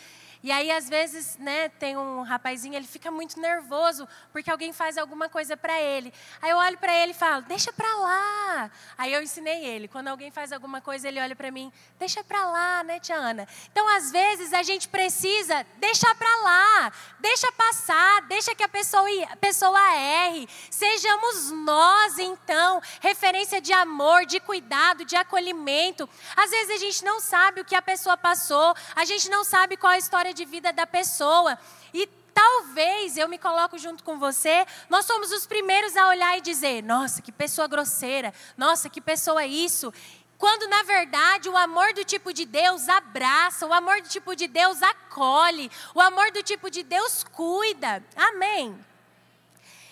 e 0.43 0.51
aí, 0.51 0.73
às 0.73 0.89
vezes, 0.89 1.37
né, 1.39 1.69
tem 1.69 1.97
um 1.97 2.23
rapazinho, 2.23 2.75
ele 2.75 2.87
fica 2.87 3.13
muito 3.13 3.39
nervoso 3.39 4.09
porque 4.33 4.51
alguém 4.51 4.73
faz 4.73 4.99
alguma 4.99 5.29
coisa 5.29 5.57
para 5.57 5.81
ele. 5.81 6.13
Aí 6.41 6.51
eu 6.51 6.57
olho 6.57 6.77
para 6.79 6.93
ele 6.93 7.13
e 7.13 7.15
falo, 7.15 7.43
deixa 7.43 7.73
para 7.73 7.95
lá. 7.97 8.71
Aí 8.99 9.13
eu 9.13 9.23
ensinei 9.23 9.65
ele, 9.65 9.87
quando 9.87 10.09
alguém 10.09 10.33
faz 10.33 10.53
alguma 10.53 10.81
coisa, 10.81 11.07
ele 11.07 11.21
olha 11.21 11.37
para 11.37 11.51
mim, 11.53 11.73
deixa 11.97 12.25
para 12.25 12.45
lá, 12.47 12.83
né, 12.83 12.99
tia 12.99 13.15
Ana? 13.15 13.47
Então, 13.71 13.89
às 13.97 14.11
vezes, 14.11 14.53
a 14.53 14.65
gente 14.65 14.89
precisa 14.89 15.65
deixar 15.79 16.13
para 16.17 16.37
lá, 16.39 16.93
deixa 17.21 17.51
passar, 17.53 18.23
deixa 18.23 18.53
que 18.53 18.65
a 18.65 18.69
pessoa, 18.69 19.07
a 19.31 19.37
pessoa 19.37 19.95
erre. 19.95 20.49
Sejamos 20.71 21.53
nós, 21.53 22.19
então, 22.19 22.83
referência 23.01 23.61
de 23.61 23.73
amor, 23.73 24.27
de 24.27 24.41
cuidado, 24.41 25.05
de 25.05 25.15
acolhimento. 25.15 26.09
Às 26.37 26.51
vezes 26.51 26.71
a 26.71 26.79
gente 26.79 27.05
não 27.05 27.21
sabe 27.21 27.61
o 27.61 27.65
que 27.65 27.77
a 27.77 27.83
pessoa 27.83 28.17
passou, 28.17 28.75
a 28.97 29.05
gente 29.05 29.31
não 29.31 29.45
sabe 29.45 29.77
qual 29.77 29.93
a 29.93 29.99
história 29.99 30.32
de 30.33 30.45
vida 30.45 30.73
da 30.73 30.87
pessoa. 30.87 31.59
E 31.93 32.07
talvez 32.33 33.17
eu 33.17 33.29
me 33.29 33.39
coloco 33.39 33.79
junto 33.79 34.03
com 34.03 34.19
você, 34.19 34.67
nós 34.89 35.07
somos 35.07 35.31
os 35.33 35.47
primeiros 35.47 35.97
a 35.97 36.09
olhar 36.09 36.39
e 36.39 36.41
dizer: 36.41 36.83
nossa, 36.83 37.23
que 37.23 37.31
pessoa 37.31 37.69
grosseira, 37.69 38.33
nossa, 38.57 38.91
que 38.91 39.01
pessoa 39.01 39.45
isso. 39.47 39.93
Quando 40.39 40.69
na 40.69 40.83
verdade 40.83 41.49
o 41.49 41.57
amor 41.57 41.93
do 41.93 42.05
tipo 42.05 42.33
de 42.33 42.45
Deus 42.45 42.89
abraça, 42.89 43.65
o 43.65 43.73
amor 43.73 44.03
do 44.03 44.09
tipo 44.09 44.35
de 44.35 44.49
Deus 44.49 44.83
acolhe, 44.83 45.71
o 45.95 46.01
amor 46.01 46.33
do 46.33 46.43
tipo 46.43 46.69
de 46.69 46.83
Deus 46.83 47.23
cuida. 47.23 48.05
Amém. 48.17 48.77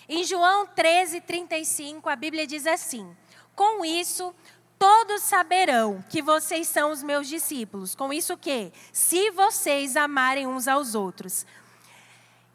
Em 0.09 0.25
João 0.25 0.67
13, 0.67 1.21
35, 1.21 2.09
a 2.09 2.17
Bíblia 2.17 2.45
diz 2.45 2.67
assim: 2.67 3.15
Com 3.55 3.85
isso, 3.85 4.35
todos 4.81 5.21
saberão 5.21 6.03
que 6.09 6.23
vocês 6.23 6.67
são 6.67 6.89
os 6.91 7.03
meus 7.03 7.27
discípulos. 7.27 7.93
Com 7.93 8.11
isso 8.11 8.35
que? 8.35 8.73
Se 8.91 9.29
vocês 9.29 9.95
amarem 9.95 10.47
uns 10.47 10.67
aos 10.67 10.95
outros. 10.95 11.45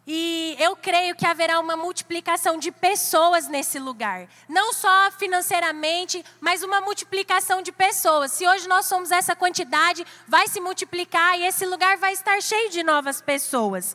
E 0.04 0.56
eu 0.58 0.74
creio 0.74 1.14
que 1.14 1.24
haverá 1.24 1.60
uma 1.60 1.76
multiplicação 1.76 2.58
de 2.58 2.72
pessoas 2.72 3.46
nesse 3.46 3.78
lugar. 3.78 4.28
Não 4.48 4.72
só 4.72 5.12
financeiramente, 5.12 6.24
mas 6.40 6.64
uma 6.64 6.80
multiplicação 6.80 7.62
de 7.62 7.70
pessoas. 7.70 8.32
Se 8.32 8.44
hoje 8.44 8.66
nós 8.66 8.86
somos 8.86 9.12
essa 9.12 9.36
quantidade, 9.36 10.04
vai 10.26 10.48
se 10.48 10.60
multiplicar 10.60 11.38
e 11.38 11.46
esse 11.46 11.64
lugar 11.64 11.96
vai 11.96 12.12
estar 12.12 12.42
cheio 12.42 12.70
de 12.70 12.82
novas 12.82 13.20
pessoas 13.20 13.94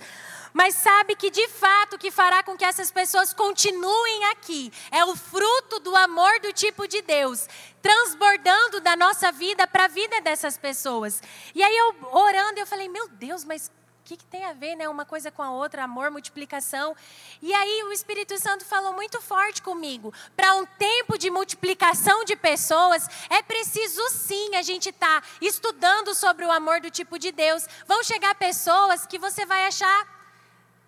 mas 0.53 0.75
sabe 0.75 1.15
que 1.15 1.29
de 1.29 1.47
fato 1.47 1.95
o 1.95 1.99
que 1.99 2.11
fará 2.11 2.43
com 2.43 2.57
que 2.57 2.65
essas 2.65 2.91
pessoas 2.91 3.33
continuem 3.33 4.25
aqui 4.25 4.71
é 4.91 5.03
o 5.05 5.15
fruto 5.15 5.79
do 5.79 5.95
amor 5.95 6.39
do 6.41 6.51
tipo 6.53 6.87
de 6.87 7.01
Deus, 7.01 7.47
transbordando 7.81 8.81
da 8.81 8.95
nossa 8.95 9.31
vida 9.31 9.65
para 9.67 9.85
a 9.85 9.87
vida 9.87 10.21
dessas 10.21 10.57
pessoas. 10.57 11.21
E 11.55 11.63
aí 11.63 11.77
eu 11.77 11.95
orando, 12.11 12.59
eu 12.59 12.67
falei: 12.67 12.87
"Meu 12.87 13.07
Deus, 13.07 13.43
mas 13.43 13.71
o 14.01 14.03
que, 14.03 14.17
que, 14.17 14.25
tem 14.25 14.43
a 14.43 14.51
ver, 14.51 14.75
né? 14.75 14.89
Uma 14.89 15.05
coisa 15.05 15.31
com 15.31 15.43
a 15.43 15.51
outra, 15.51 15.83
amor, 15.83 16.09
multiplicação. 16.09 16.95
E 17.39 17.53
aí 17.53 17.83
o 17.83 17.91
Espírito 17.93 18.37
Santo 18.39 18.65
falou 18.65 18.93
muito 18.93 19.21
forte 19.21 19.61
comigo. 19.61 20.11
Para 20.35 20.55
um 20.55 20.65
tempo 20.65 21.19
de 21.19 21.29
multiplicação 21.29 22.25
de 22.25 22.35
pessoas, 22.35 23.07
é 23.29 23.43
preciso 23.43 24.01
sim 24.09 24.55
a 24.55 24.63
gente 24.63 24.89
estar 24.89 25.21
tá 25.21 25.27
estudando 25.39 26.15
sobre 26.15 26.43
o 26.43 26.51
amor 26.51 26.81
do 26.81 26.89
tipo 26.89 27.19
de 27.19 27.31
Deus. 27.31 27.67
Vão 27.85 28.03
chegar 28.03 28.33
pessoas 28.35 29.05
que 29.05 29.19
você 29.19 29.45
vai 29.45 29.65
achar 29.65 30.20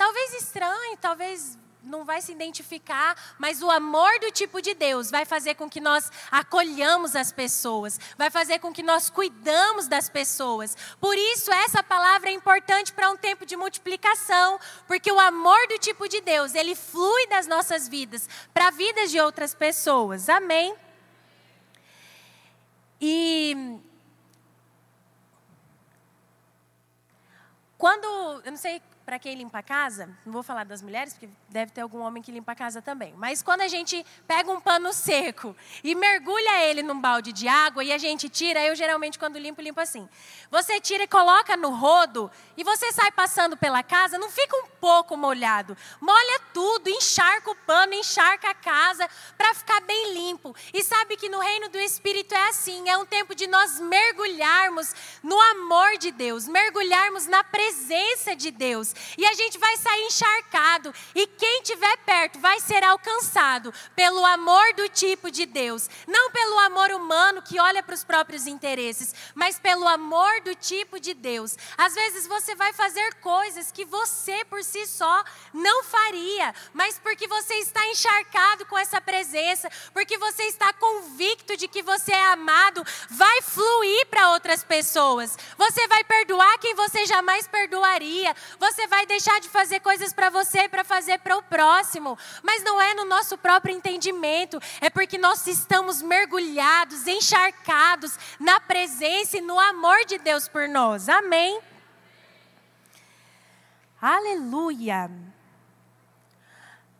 Talvez 0.03 0.33
estranho, 0.33 0.97
talvez 0.97 1.57
não 1.81 2.03
vai 2.03 2.21
se 2.21 2.33
identificar, 2.33 3.15
mas 3.39 3.61
o 3.61 3.71
amor 3.71 4.19
do 4.19 4.29
tipo 4.31 4.61
de 4.61 4.73
Deus 4.73 5.09
vai 5.09 5.23
fazer 5.23 5.55
com 5.55 5.69
que 5.69 5.79
nós 5.79 6.11
acolhamos 6.29 7.15
as 7.15 7.31
pessoas, 7.31 7.97
vai 8.17 8.29
fazer 8.29 8.59
com 8.59 8.73
que 8.73 8.83
nós 8.83 9.09
cuidamos 9.09 9.87
das 9.87 10.09
pessoas. 10.09 10.75
Por 10.99 11.15
isso 11.17 11.49
essa 11.53 11.81
palavra 11.81 12.29
é 12.29 12.33
importante 12.33 12.91
para 12.91 13.09
um 13.09 13.15
tempo 13.15 13.45
de 13.45 13.55
multiplicação, 13.55 14.59
porque 14.87 15.09
o 15.09 15.17
amor 15.17 15.69
do 15.69 15.79
tipo 15.79 16.05
de 16.09 16.19
Deus, 16.19 16.53
ele 16.53 16.75
flui 16.75 17.25
das 17.27 17.47
nossas 17.47 17.87
vidas 17.87 18.27
para 18.53 18.71
vidas 18.71 19.09
de 19.09 19.21
outras 19.21 19.55
pessoas. 19.55 20.27
Amém. 20.27 20.75
E 22.99 23.79
quando, 27.77 28.41
eu 28.43 28.51
não 28.51 28.57
sei 28.57 28.81
para 29.05 29.19
quem 29.19 29.35
limpa 29.35 29.59
a 29.59 29.63
casa, 29.63 30.09
não 30.25 30.31
vou 30.31 30.43
falar 30.43 30.63
das 30.63 30.81
mulheres, 30.81 31.13
porque 31.13 31.29
deve 31.49 31.71
ter 31.71 31.81
algum 31.81 31.99
homem 31.99 32.23
que 32.23 32.31
limpa 32.31 32.53
a 32.53 32.55
casa 32.55 32.81
também, 32.81 33.13
mas 33.17 33.43
quando 33.43 33.61
a 33.61 33.67
gente 33.67 34.05
pega 34.27 34.51
um 34.51 34.61
pano 34.61 34.93
seco 34.93 35.55
e 35.83 35.93
mergulha 35.93 36.63
ele 36.63 36.81
num 36.81 36.99
balde 36.99 37.33
de 37.33 37.47
água 37.47 37.83
e 37.83 37.91
a 37.91 37.97
gente 37.97 38.29
tira, 38.29 38.63
eu 38.63 38.75
geralmente 38.75 39.19
quando 39.19 39.37
limpo, 39.37 39.61
limpo 39.61 39.79
assim. 39.79 40.07
Você 40.49 40.79
tira 40.79 41.03
e 41.03 41.07
coloca 41.07 41.57
no 41.57 41.69
rodo 41.69 42.31
e 42.55 42.63
você 42.63 42.91
sai 42.91 43.11
passando 43.11 43.57
pela 43.57 43.83
casa, 43.83 44.17
não 44.17 44.29
fica 44.29 44.55
um 44.55 44.67
pouco 44.79 45.17
molhado. 45.17 45.77
Molha 45.99 46.39
tudo, 46.53 46.89
encharca 46.89 47.51
o 47.51 47.55
pano, 47.55 47.93
encharca 47.93 48.49
a 48.49 48.53
casa 48.53 49.07
para 49.37 49.53
ficar 49.53 49.81
bem 49.81 50.13
limpo. 50.13 50.55
E 50.73 50.83
sabe 50.83 51.17
que 51.17 51.29
no 51.29 51.39
reino 51.39 51.69
do 51.69 51.79
Espírito 51.79 52.33
é 52.33 52.49
assim, 52.49 52.89
é 52.89 52.97
um 52.97 53.05
tempo 53.05 53.35
de 53.35 53.47
nós 53.47 53.79
mergulharmos 53.79 54.93
no 55.21 55.39
amor 55.39 55.97
de 55.97 56.11
Deus, 56.11 56.47
mergulharmos 56.47 57.27
na 57.27 57.43
presença 57.43 58.35
de 58.35 58.51
Deus. 58.51 58.92
E 59.17 59.25
a 59.25 59.33
gente 59.33 59.57
vai 59.57 59.75
sair 59.77 60.05
encharcado. 60.05 60.93
E 61.15 61.27
quem 61.27 61.61
estiver 61.61 61.97
perto 61.97 62.39
vai 62.39 62.59
ser 62.59 62.83
alcançado 62.83 63.73
pelo 63.95 64.25
amor 64.25 64.73
do 64.73 64.89
tipo 64.89 65.31
de 65.31 65.45
Deus. 65.45 65.89
Não 66.07 66.31
pelo 66.31 66.59
amor 66.59 66.91
humano 66.91 67.41
que 67.41 67.59
olha 67.59 67.83
para 67.83 67.95
os 67.95 68.03
próprios 68.03 68.47
interesses, 68.47 69.13
mas 69.33 69.59
pelo 69.59 69.87
amor 69.87 70.41
do 70.41 70.55
tipo 70.55 70.99
de 70.99 71.13
Deus. 71.13 71.57
Às 71.77 71.93
vezes 71.93 72.27
você 72.27 72.55
vai 72.55 72.73
fazer 72.73 73.15
coisas 73.15 73.71
que 73.71 73.85
você 73.85 74.43
por 74.45 74.63
si 74.63 74.85
só 74.85 75.23
não 75.53 75.83
faria, 75.83 76.53
mas 76.73 76.99
porque 76.99 77.27
você 77.27 77.55
está 77.55 77.85
encharcado 77.87 78.65
com 78.65 78.77
essa 78.77 78.99
presença, 79.01 79.69
porque 79.93 80.17
você 80.17 80.43
está 80.43 80.71
convicto 80.73 81.55
de 81.57 81.67
que 81.67 81.81
você 81.81 82.11
é 82.11 82.25
amado, 82.25 82.83
vai 83.09 83.41
fluir 83.41 84.07
para 84.07 84.31
outras 84.31 84.63
pessoas. 84.63 85.37
Você 85.57 85.87
vai 85.87 86.03
perdoar 86.03 86.57
quem 86.59 86.75
você 86.75 87.05
jamais 87.05 87.47
perdoaria. 87.47 88.35
Você 88.59 88.82
você 88.83 88.87
vai 88.87 89.05
deixar 89.05 89.39
de 89.39 89.47
fazer 89.47 89.79
coisas 89.79 90.11
para 90.11 90.29
você 90.29 90.67
para 90.67 90.83
fazer 90.83 91.19
para 91.19 91.37
o 91.37 91.43
próximo. 91.43 92.17
Mas 92.41 92.63
não 92.63 92.81
é 92.81 92.93
no 92.93 93.05
nosso 93.05 93.37
próprio 93.37 93.73
entendimento, 93.73 94.59
é 94.81 94.89
porque 94.89 95.17
nós 95.17 95.47
estamos 95.47 96.01
mergulhados, 96.01 97.07
encharcados 97.07 98.17
na 98.39 98.59
presença 98.59 99.37
e 99.37 99.41
no 99.41 99.57
amor 99.57 100.05
de 100.05 100.17
Deus 100.17 100.47
por 100.47 100.67
nós. 100.67 101.07
Amém. 101.07 101.61
Aleluia. 104.01 105.09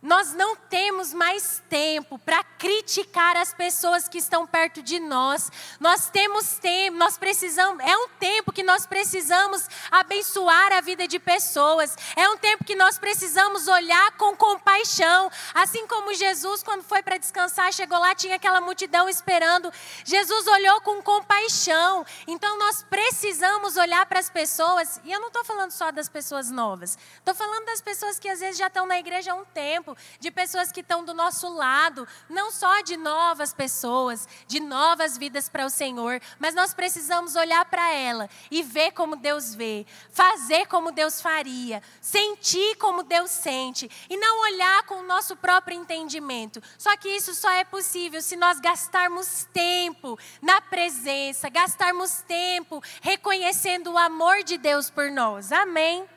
Nós 0.04 0.34
não 0.34 0.54
temos 0.54 1.14
mais 1.14 1.64
tempo 1.70 2.20
para 2.20 2.44
criticar 2.44 3.38
as 3.38 3.54
pessoas 3.54 4.06
que 4.06 4.18
estão 4.18 4.46
perto 4.46 4.84
de 4.84 5.00
nós. 5.00 5.50
Nós 5.80 6.10
temos 6.10 6.58
tempo, 6.58 6.98
nós 6.98 7.18
precisamos, 7.18 7.82
é 7.86 7.96
um 7.96 8.10
tempo 8.20 8.52
que 8.52 8.64
nós 8.64 8.86
precisamos 8.86 9.66
abençoar 9.90 10.74
a 10.74 10.82
vida 10.82 11.08
de 11.08 11.20
pessoas. 11.20 11.96
É 12.18 12.28
um 12.28 12.36
tempo 12.36 12.66
que 12.66 12.76
nós 12.76 13.00
precisamos 13.00 13.70
olhar 13.70 14.12
com 14.18 14.36
compaixão, 14.36 15.32
assim 15.54 15.88
como 15.88 16.14
Jesus 16.14 16.62
quando 16.62 16.84
foi 16.84 17.02
para 17.02 17.18
descansar, 17.18 17.72
chegou 17.72 17.98
lá, 17.98 18.14
tinha 18.14 18.36
aquela 18.36 18.60
multidão 18.60 19.08
esperando. 19.08 19.72
Jesus 20.04 20.46
olhou 20.48 20.82
com 20.82 21.02
compaixão. 21.02 22.06
Então 22.28 22.60
nós 22.60 22.84
precisamos 22.84 23.78
olhar 23.78 24.06
para 24.08 24.20
as 24.20 24.30
pessoas, 24.30 25.00
e 25.06 25.14
eu 25.14 25.22
não 25.22 25.28
estou 25.28 25.46
falando 25.46 25.72
só 25.72 25.92
das 25.94 26.10
pessoas 26.10 26.52
novas. 26.52 26.98
Estou 27.20 27.34
falando 27.34 27.64
das 27.68 27.80
pessoas 27.80 28.20
que 28.20 28.28
às 28.28 28.42
vezes 28.42 28.58
já 28.58 28.68
estão 28.68 28.86
na 28.86 29.00
igreja 29.00 29.32
há 29.32 29.36
um 29.36 29.46
tempo 29.46 29.93
de 30.20 30.32
pessoas 30.32 30.72
que 30.72 30.82
estão 30.82 31.04
do 31.04 31.14
nosso 31.14 31.50
lado, 31.50 32.08
não 32.30 32.52
só 32.52 32.82
de 32.82 32.98
novas 32.98 33.54
pessoas, 33.54 34.28
de 34.48 34.60
novas 34.60 35.18
vidas 35.18 35.50
para 35.50 35.66
o 35.66 35.70
Senhor, 35.70 36.22
mas 36.40 36.56
nós 36.56 36.74
precisamos 36.74 37.36
olhar 37.36 37.66
para 37.66 37.92
ela 37.92 38.30
e 38.50 38.64
ver 38.64 38.92
como 38.92 39.16
Deus 39.16 39.54
vê, 39.56 39.86
fazer 40.12 40.68
como 40.68 40.92
Deus 40.92 41.22
faria, 41.22 41.82
sentir 42.02 42.76
como 42.78 43.04
Deus 43.04 43.32
sente 43.32 43.90
e 44.10 44.18
não 44.18 44.42
olhar 44.42 44.84
com 44.84 44.96
o 44.96 45.08
nosso 45.08 45.36
próprio 45.36 45.78
entendimento. 45.78 46.62
Só 46.78 46.96
que 46.98 47.10
isso 47.10 47.34
só 47.34 47.50
é 47.52 47.64
possível 47.64 48.22
se 48.22 48.36
nós 48.36 48.60
gastarmos 48.60 49.48
tempo 49.54 50.18
na 50.42 50.62
presença, 50.62 51.50
gastarmos 51.50 52.22
tempo 52.22 52.82
reconhecendo 53.02 53.92
o 53.92 53.98
amor 53.98 54.44
de 54.44 54.58
Deus 54.58 54.90
por 54.90 55.10
nós. 55.12 55.52
Amém. 55.52 56.08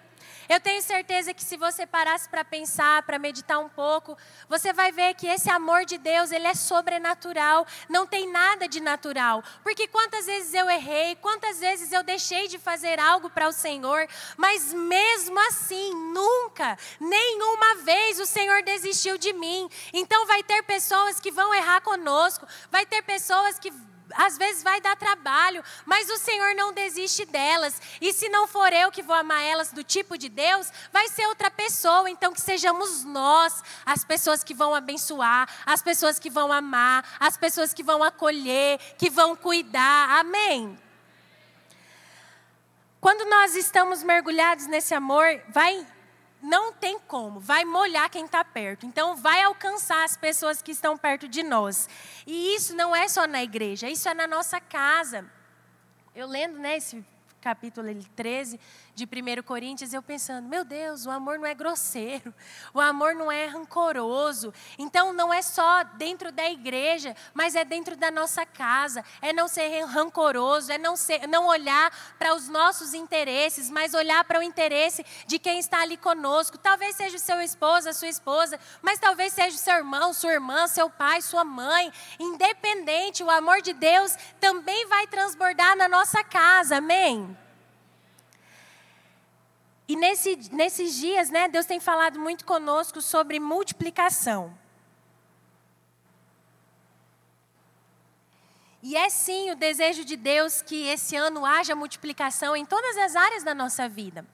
Eu 0.49 0.61
tenho 0.61 0.81
certeza 0.83 1.35
que 1.35 1.43
se 1.43 1.57
você 1.57 1.87
parasse 1.87 2.29
para 2.29 2.45
pensar, 2.45 3.03
para 3.03 3.19
meditar 3.19 3.59
um 3.59 3.69
pouco, 3.69 4.17
você 4.49 4.73
vai 4.73 4.93
ver 4.93 5.15
que 5.15 5.27
esse 5.27 5.51
amor 5.51 5.85
de 5.85 5.99
Deus, 5.99 6.31
ele 6.31 6.47
é 6.47 6.55
sobrenatural, 6.55 7.67
não 7.89 8.07
tem 8.07 8.31
nada 8.31 8.69
de 8.69 8.81
natural. 8.81 9.43
Porque 9.63 9.89
quantas 9.89 10.27
vezes 10.27 10.55
eu 10.55 10.69
errei, 10.71 11.17
quantas 11.17 11.59
vezes 11.59 11.93
eu 11.93 12.03
deixei 12.03 12.49
de 12.49 12.59
fazer 12.59 13.01
algo 13.01 13.29
para 13.29 13.49
o 13.49 13.53
Senhor, 13.53 14.07
mas 14.37 14.73
mesmo 14.73 15.39
assim, 15.49 15.93
nunca, 16.13 16.79
nenhuma 17.01 17.77
vez 17.83 18.21
o 18.21 18.27
Senhor 18.27 18.63
desistiu 18.63 19.19
de 19.19 19.33
mim. 19.33 19.69
Então 19.93 20.27
vai 20.27 20.43
ter 20.43 20.63
pessoas 20.63 21.19
que 21.19 21.31
vão 21.31 21.55
errar 21.55 21.81
conosco, 21.81 22.47
vai 22.71 22.87
ter 22.87 23.03
pessoas 23.03 23.59
que 23.59 23.73
às 24.17 24.37
vezes 24.39 24.63
vai 24.63 24.81
dar 24.81 24.97
trabalho, 24.97 25.63
mas 25.85 26.09
o 26.11 26.17
Senhor 26.17 26.55
não 26.55 26.73
desiste 26.73 27.25
delas. 27.25 27.81
E 28.01 28.13
se 28.13 28.29
não 28.29 28.47
for 28.47 28.73
eu 28.73 28.91
que 28.91 29.03
vou 29.03 29.15
amar 29.15 29.43
elas 29.43 29.73
do 29.73 29.85
tipo 29.85 30.17
de 30.17 30.29
Deus, 30.29 30.71
vai 30.93 31.09
ser 31.09 31.27
outra 31.27 31.51
pessoa. 31.51 32.09
Então 32.11 32.33
que 32.33 32.41
sejamos 32.41 33.05
nós 33.05 33.63
as 33.85 34.05
pessoas 34.05 34.43
que 34.43 34.55
vão 34.55 34.75
abençoar, 34.75 35.49
as 35.65 35.83
pessoas 35.83 36.19
que 36.19 36.31
vão 36.31 36.53
amar, 36.53 37.05
as 37.21 37.37
pessoas 37.37 37.73
que 37.73 37.83
vão 37.83 38.03
acolher, 38.03 38.79
que 38.99 39.11
vão 39.11 39.37
cuidar. 39.37 40.19
Amém. 40.19 40.79
Quando 43.01 43.29
nós 43.29 43.55
estamos 43.55 44.03
mergulhados 44.03 44.67
nesse 44.67 44.95
amor, 44.95 45.41
vai 45.49 45.87
não 46.47 46.73
tem 46.73 46.99
como, 47.01 47.41
vai 47.41 47.65
molhar 47.65 48.09
quem 48.09 48.25
está 48.25 48.45
perto. 48.45 48.87
Então, 48.87 49.17
vai 49.17 49.43
alcançar 49.43 50.05
as 50.05 50.17
pessoas 50.17 50.63
que 50.63 50.71
estão 50.71 50.97
perto 50.97 51.29
de 51.29 51.43
nós. 51.43 51.89
E 52.25 52.55
isso 52.55 52.75
não 52.75 52.95
é 52.95 53.09
só 53.09 53.27
na 53.27 53.43
igreja, 53.43 53.91
isso 53.91 54.09
é 54.09 54.15
na 54.15 54.29
nossa 54.29 54.61
casa. 54.61 55.29
Eu 56.15 56.29
lendo 56.29 56.57
né, 56.57 56.77
esse 56.77 57.05
capítulo 57.41 57.89
13 58.15 58.61
de 58.97 59.05
1 59.05 59.43
Coríntios, 59.43 59.93
eu 59.93 60.03
pensando, 60.03 60.49
meu 60.49 60.65
Deus, 60.65 61.05
o 61.05 61.11
amor 61.11 61.39
não 61.39 61.45
é 61.45 61.55
grosseiro, 61.55 62.33
o 62.73 62.81
amor 62.81 63.15
não 63.15 63.31
é 63.31 63.45
rancoroso. 63.45 64.55
Então 64.79 65.13
não 65.13 65.33
é 65.33 65.43
só 65.43 65.85
dentro 65.99 66.33
da 66.33 66.51
igreja, 66.51 67.15
mas 67.35 67.55
é 67.55 67.63
dentro 67.63 67.95
da 67.95 68.11
nossa 68.11 68.47
casa. 68.47 69.05
É 69.21 69.35
não 69.35 69.49
ser 69.49 69.85
rancoroso, 69.85 70.73
é 70.73 70.79
não, 70.79 70.97
ser, 70.97 71.29
não 71.29 71.47
olhar 71.47 71.93
para 72.19 72.35
os 72.35 72.49
nossos 72.49 72.95
interesses, 72.95 73.69
mas 73.69 73.93
olhar 73.93 74.25
para 74.25 74.41
o 74.41 74.43
interesse 74.43 75.05
de 75.27 75.39
quem 75.39 75.59
está 75.59 75.83
ali 75.83 75.99
conosco. 75.99 76.57
Talvez 76.57 76.97
seja 76.97 77.17
o 77.17 77.21
seu 77.21 77.43
esposo, 77.43 77.91
a 77.91 77.93
sua 77.93 78.09
esposa, 78.09 78.59
mas 78.81 78.99
talvez 78.99 79.35
seja 79.35 79.57
o 79.57 79.61
seu 79.61 79.75
irmão, 79.75 80.15
sua 80.15 80.33
irmã, 80.33 80.67
seu 80.69 80.89
pai, 80.89 81.21
sua 81.21 81.45
mãe. 81.45 81.93
Independente, 82.19 83.23
o 83.23 83.31
amor 83.31 83.61
de 83.61 83.75
Deus 83.75 84.17
também 84.41 84.87
vai 84.87 85.07
transbordar 85.07 85.77
na 85.77 85.87
nossa 85.87 86.25
casa. 86.25 86.79
Amém? 86.79 87.37
E 89.89 89.95
nesse, 89.95 90.37
nesses 90.53 90.95
dias, 90.95 91.31
né, 91.31 91.49
Deus 91.49 91.67
tem 91.67 91.79
falado 91.79 92.19
muito 92.19 92.45
conosco 92.45 93.01
sobre 93.01 93.39
multiplicação. 93.39 94.53
E 98.83 98.97
é 98.97 99.09
sim 99.09 99.51
o 99.51 99.57
desejo 99.57 100.05
de 100.05 100.17
Deus 100.17 100.63
que 100.63 100.87
esse 100.89 101.17
ano 101.17 101.45
haja 101.45 101.75
multiplicação 101.75 102.57
em 102.57 102.65
todas 102.65 102.97
as 102.97 103.17
áreas 103.17 103.43
da 103.43 103.55
nossa 103.55 103.89
vida. 103.89 104.25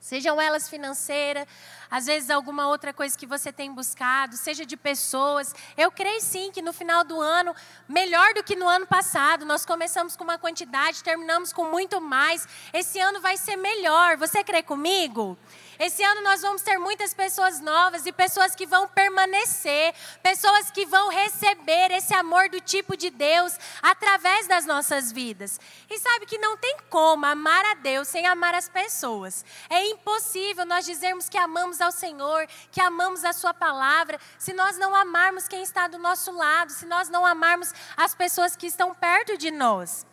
Sejam 0.00 0.40
elas 0.40 0.68
financeiras, 0.68 1.46
às 1.92 2.06
vezes 2.06 2.30
alguma 2.30 2.66
outra 2.68 2.90
coisa 2.90 3.18
que 3.18 3.26
você 3.26 3.52
tem 3.52 3.70
buscado, 3.70 4.34
seja 4.34 4.64
de 4.64 4.78
pessoas. 4.78 5.54
Eu 5.76 5.92
creio 5.92 6.22
sim 6.22 6.50
que 6.50 6.62
no 6.62 6.72
final 6.72 7.04
do 7.04 7.20
ano, 7.20 7.54
melhor 7.86 8.32
do 8.32 8.42
que 8.42 8.56
no 8.56 8.66
ano 8.66 8.86
passado, 8.86 9.44
nós 9.44 9.66
começamos 9.66 10.16
com 10.16 10.24
uma 10.24 10.38
quantidade, 10.38 11.04
terminamos 11.04 11.52
com 11.52 11.66
muito 11.66 12.00
mais. 12.00 12.48
Esse 12.72 12.98
ano 12.98 13.20
vai 13.20 13.36
ser 13.36 13.56
melhor. 13.56 14.16
Você 14.16 14.42
crê 14.42 14.62
comigo? 14.62 15.36
Esse 15.78 16.02
ano 16.02 16.20
nós 16.22 16.42
vamos 16.42 16.62
ter 16.62 16.78
muitas 16.78 17.14
pessoas 17.14 17.60
novas 17.60 18.06
e 18.06 18.12
pessoas 18.12 18.54
que 18.54 18.66
vão 18.66 18.86
permanecer, 18.88 19.94
pessoas 20.22 20.70
que 20.70 20.84
vão 20.86 21.08
receber 21.08 21.90
esse 21.90 22.14
amor 22.14 22.48
do 22.48 22.60
tipo 22.60 22.96
de 22.96 23.10
Deus 23.10 23.58
através 23.80 24.46
das 24.46 24.66
nossas 24.66 25.10
vidas. 25.10 25.58
E 25.88 25.98
sabe 25.98 26.26
que 26.26 26.38
não 26.38 26.56
tem 26.56 26.76
como 26.90 27.24
amar 27.24 27.64
a 27.66 27.74
Deus 27.74 28.08
sem 28.08 28.26
amar 28.26 28.54
as 28.54 28.68
pessoas. 28.68 29.44
É 29.70 29.86
impossível 29.86 30.64
nós 30.64 30.84
dizermos 30.84 31.28
que 31.28 31.38
amamos 31.38 31.80
ao 31.80 31.90
Senhor, 31.90 32.46
que 32.70 32.80
amamos 32.80 33.24
a 33.24 33.32
Sua 33.32 33.54
palavra, 33.54 34.20
se 34.38 34.52
nós 34.52 34.76
não 34.78 34.94
amarmos 34.94 35.48
quem 35.48 35.62
está 35.62 35.88
do 35.88 35.98
nosso 35.98 36.32
lado, 36.32 36.70
se 36.70 36.86
nós 36.86 37.08
não 37.08 37.24
amarmos 37.24 37.72
as 37.96 38.14
pessoas 38.14 38.54
que 38.56 38.66
estão 38.66 38.94
perto 38.94 39.36
de 39.38 39.50
nós. 39.50 40.06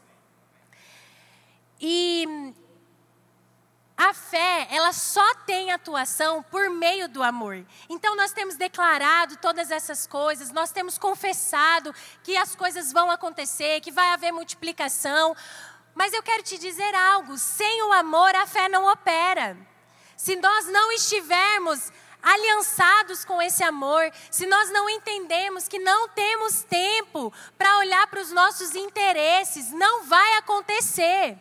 E 1.82 2.54
a 3.99 4.13
fé, 4.13 4.65
ela 4.71 4.93
só 4.93 5.35
tem 5.45 5.73
atuação 5.73 6.41
por 6.41 6.69
meio 6.69 7.09
do 7.09 7.21
amor. 7.21 7.65
Então 7.89 8.15
nós 8.15 8.31
temos 8.31 8.55
declarado 8.55 9.35
todas 9.35 9.69
essas 9.71 10.07
coisas, 10.07 10.51
nós 10.51 10.71
temos 10.71 10.97
confessado 10.97 11.93
que 12.23 12.38
as 12.38 12.55
coisas 12.55 12.93
vão 12.93 13.12
acontecer, 13.12 13.81
que 13.81 13.91
vai 13.91 14.13
haver 14.13 14.31
multiplicação. 14.31 15.35
Mas 15.93 16.13
eu 16.13 16.23
quero 16.23 16.41
te 16.43 16.57
dizer 16.57 16.95
algo: 16.95 17.38
sem 17.38 17.83
o 17.83 17.91
amor, 17.91 18.33
a 18.35 18.47
fé 18.47 18.69
não 18.69 18.89
opera. 18.89 19.57
se 20.15 20.38
nós 20.38 20.65
não 20.67 20.93
estivermos 20.93 21.91
aliançados 22.23 23.25
com 23.25 23.41
esse 23.41 23.63
amor, 23.63 24.09
se 24.31 24.45
nós 24.45 24.69
não 24.69 24.89
entendemos 24.89 25.67
que 25.67 25.79
não 25.79 26.07
temos 26.07 26.63
tempo 26.63 27.33
para 27.57 27.77
olhar 27.79 28.07
para 28.07 28.21
os 28.21 28.31
nossos 28.31 28.75
interesses, 28.75 29.71
não 29.71 30.05
vai 30.05 30.38
acontecer. 30.38 31.38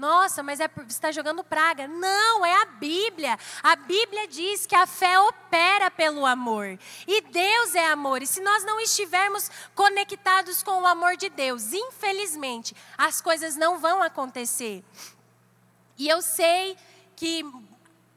Nossa, 0.00 0.42
mas 0.42 0.60
é, 0.60 0.66
você 0.66 0.86
está 0.86 1.12
jogando 1.12 1.44
praga. 1.44 1.86
Não, 1.86 2.44
é 2.44 2.62
a 2.62 2.64
Bíblia. 2.64 3.38
A 3.62 3.76
Bíblia 3.76 4.26
diz 4.26 4.64
que 4.64 4.74
a 4.74 4.86
fé 4.86 5.20
opera 5.20 5.90
pelo 5.90 6.24
amor. 6.24 6.78
E 7.06 7.20
Deus 7.20 7.74
é 7.74 7.86
amor. 7.86 8.22
E 8.22 8.26
se 8.26 8.40
nós 8.40 8.64
não 8.64 8.80
estivermos 8.80 9.50
conectados 9.74 10.62
com 10.62 10.80
o 10.80 10.86
amor 10.86 11.18
de 11.18 11.28
Deus, 11.28 11.74
infelizmente, 11.74 12.74
as 12.96 13.20
coisas 13.20 13.56
não 13.56 13.78
vão 13.78 14.02
acontecer. 14.02 14.82
E 15.98 16.08
eu 16.08 16.22
sei 16.22 16.78
que 17.14 17.44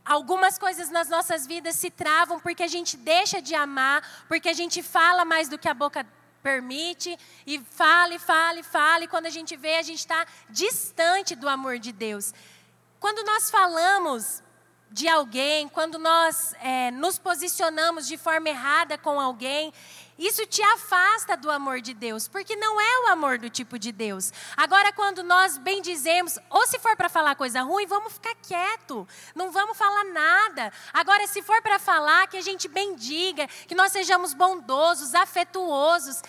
Algumas 0.05 0.57
coisas 0.57 0.89
nas 0.89 1.07
nossas 1.07 1.47
vidas 1.47 1.77
se 1.77 1.89
travam 1.89 2.37
porque 2.37 2.61
a 2.61 2.67
gente 2.67 2.97
deixa 2.97 3.41
de 3.41 3.55
amar, 3.55 4.03
porque 4.27 4.49
a 4.49 4.53
gente 4.53 4.83
fala 4.83 5.23
mais 5.23 5.47
do 5.47 5.57
que 5.57 5.69
a 5.69 5.73
boca 5.73 6.05
permite, 6.43 7.17
e 7.47 7.59
fala, 7.59 8.13
e 8.13 8.19
fala, 8.19 8.59
e 8.59 8.63
fala, 8.63 9.03
e 9.05 9.07
quando 9.07 9.25
a 9.25 9.29
gente 9.29 9.55
vê, 9.55 9.77
a 9.77 9.81
gente 9.81 9.99
está 9.99 10.27
distante 10.49 11.33
do 11.33 11.47
amor 11.47 11.79
de 11.79 11.93
Deus. 11.93 12.33
Quando 12.99 13.25
nós 13.25 13.49
falamos 13.49 14.43
de 14.91 15.07
alguém, 15.07 15.67
quando 15.69 15.97
nós 15.97 16.53
é, 16.61 16.91
nos 16.91 17.17
posicionamos 17.17 18.05
de 18.05 18.17
forma 18.17 18.49
errada 18.49 18.95
com 18.97 19.19
alguém, 19.19 19.73
isso 20.17 20.45
te 20.45 20.61
afasta 20.61 21.35
do 21.35 21.49
amor 21.49 21.81
de 21.81 21.93
Deus, 21.93 22.27
porque 22.27 22.55
não 22.55 22.79
é 22.79 22.99
o 23.03 23.11
amor 23.11 23.37
do 23.39 23.49
tipo 23.49 23.79
de 23.79 23.91
Deus. 23.91 24.31
Agora, 24.55 24.91
quando 24.93 25.23
nós 25.23 25.57
bendizemos, 25.57 26.37
ou 26.49 26.67
se 26.67 26.79
for 26.79 26.95
para 26.95 27.09
falar 27.09 27.35
coisa 27.35 27.61
ruim, 27.61 27.87
vamos 27.87 28.13
ficar 28.13 28.35
quieto, 28.35 29.07
não 29.35 29.51
vamos 29.51 29.77
falar 29.77 30.03
nada. 30.05 30.71
Agora, 30.93 31.25
se 31.27 31.41
for 31.41 31.61
para 31.61 31.79
falar, 31.79 32.27
que 32.27 32.37
a 32.37 32.41
gente 32.41 32.67
bendiga, 32.67 33.47
que 33.67 33.75
nós 33.75 33.91
sejamos 33.91 34.33
bondosos, 34.33 35.15
afetuosos. 35.15 36.21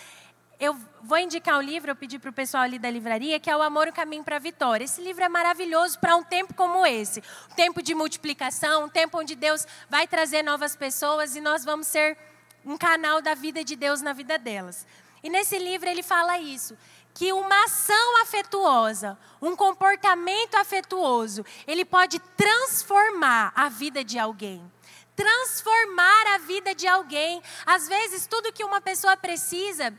Eu 0.59 0.73
vou 1.03 1.17
indicar 1.17 1.57
um 1.57 1.61
livro, 1.61 1.91
eu 1.91 1.95
pedi 1.95 2.17
para 2.17 2.29
o 2.29 2.33
pessoal 2.33 2.63
ali 2.63 2.79
da 2.79 2.89
livraria, 2.89 3.39
que 3.39 3.49
é 3.49 3.57
O 3.57 3.61
Amor, 3.61 3.89
o 3.89 3.93
Caminho 3.93 4.23
para 4.23 4.37
a 4.37 4.39
Vitória. 4.39 4.85
Esse 4.85 5.01
livro 5.01 5.23
é 5.23 5.29
maravilhoso 5.29 5.99
para 5.99 6.15
um 6.15 6.23
tempo 6.23 6.53
como 6.53 6.85
esse. 6.85 7.21
Um 7.51 7.55
tempo 7.55 7.83
de 7.83 7.93
multiplicação, 7.93 8.85
um 8.85 8.89
tempo 8.89 9.19
onde 9.19 9.35
Deus 9.35 9.67
vai 9.89 10.07
trazer 10.07 10.43
novas 10.43 10.75
pessoas 10.75 11.35
e 11.35 11.41
nós 11.41 11.65
vamos 11.65 11.87
ser 11.87 12.17
um 12.65 12.77
canal 12.77 13.21
da 13.21 13.33
vida 13.33 13.63
de 13.63 13.75
Deus 13.75 14.01
na 14.01 14.13
vida 14.13 14.37
delas. 14.37 14.87
E 15.23 15.29
nesse 15.29 15.57
livro 15.57 15.89
ele 15.89 16.03
fala 16.03 16.39
isso, 16.39 16.77
que 17.13 17.31
uma 17.31 17.63
ação 17.63 18.21
afetuosa, 18.21 19.17
um 19.41 19.55
comportamento 19.55 20.55
afetuoso, 20.55 21.45
ele 21.65 21.85
pode 21.85 22.19
transformar 22.35 23.53
a 23.55 23.69
vida 23.69 24.03
de 24.03 24.19
alguém. 24.19 24.61
Transformar 25.15 26.35
a 26.35 26.37
vida 26.39 26.75
de 26.75 26.85
alguém. 26.87 27.41
Às 27.65 27.87
vezes, 27.87 28.27
tudo 28.27 28.51
que 28.51 28.65
uma 28.65 28.81
pessoa 28.81 29.15
precisa 29.15 29.93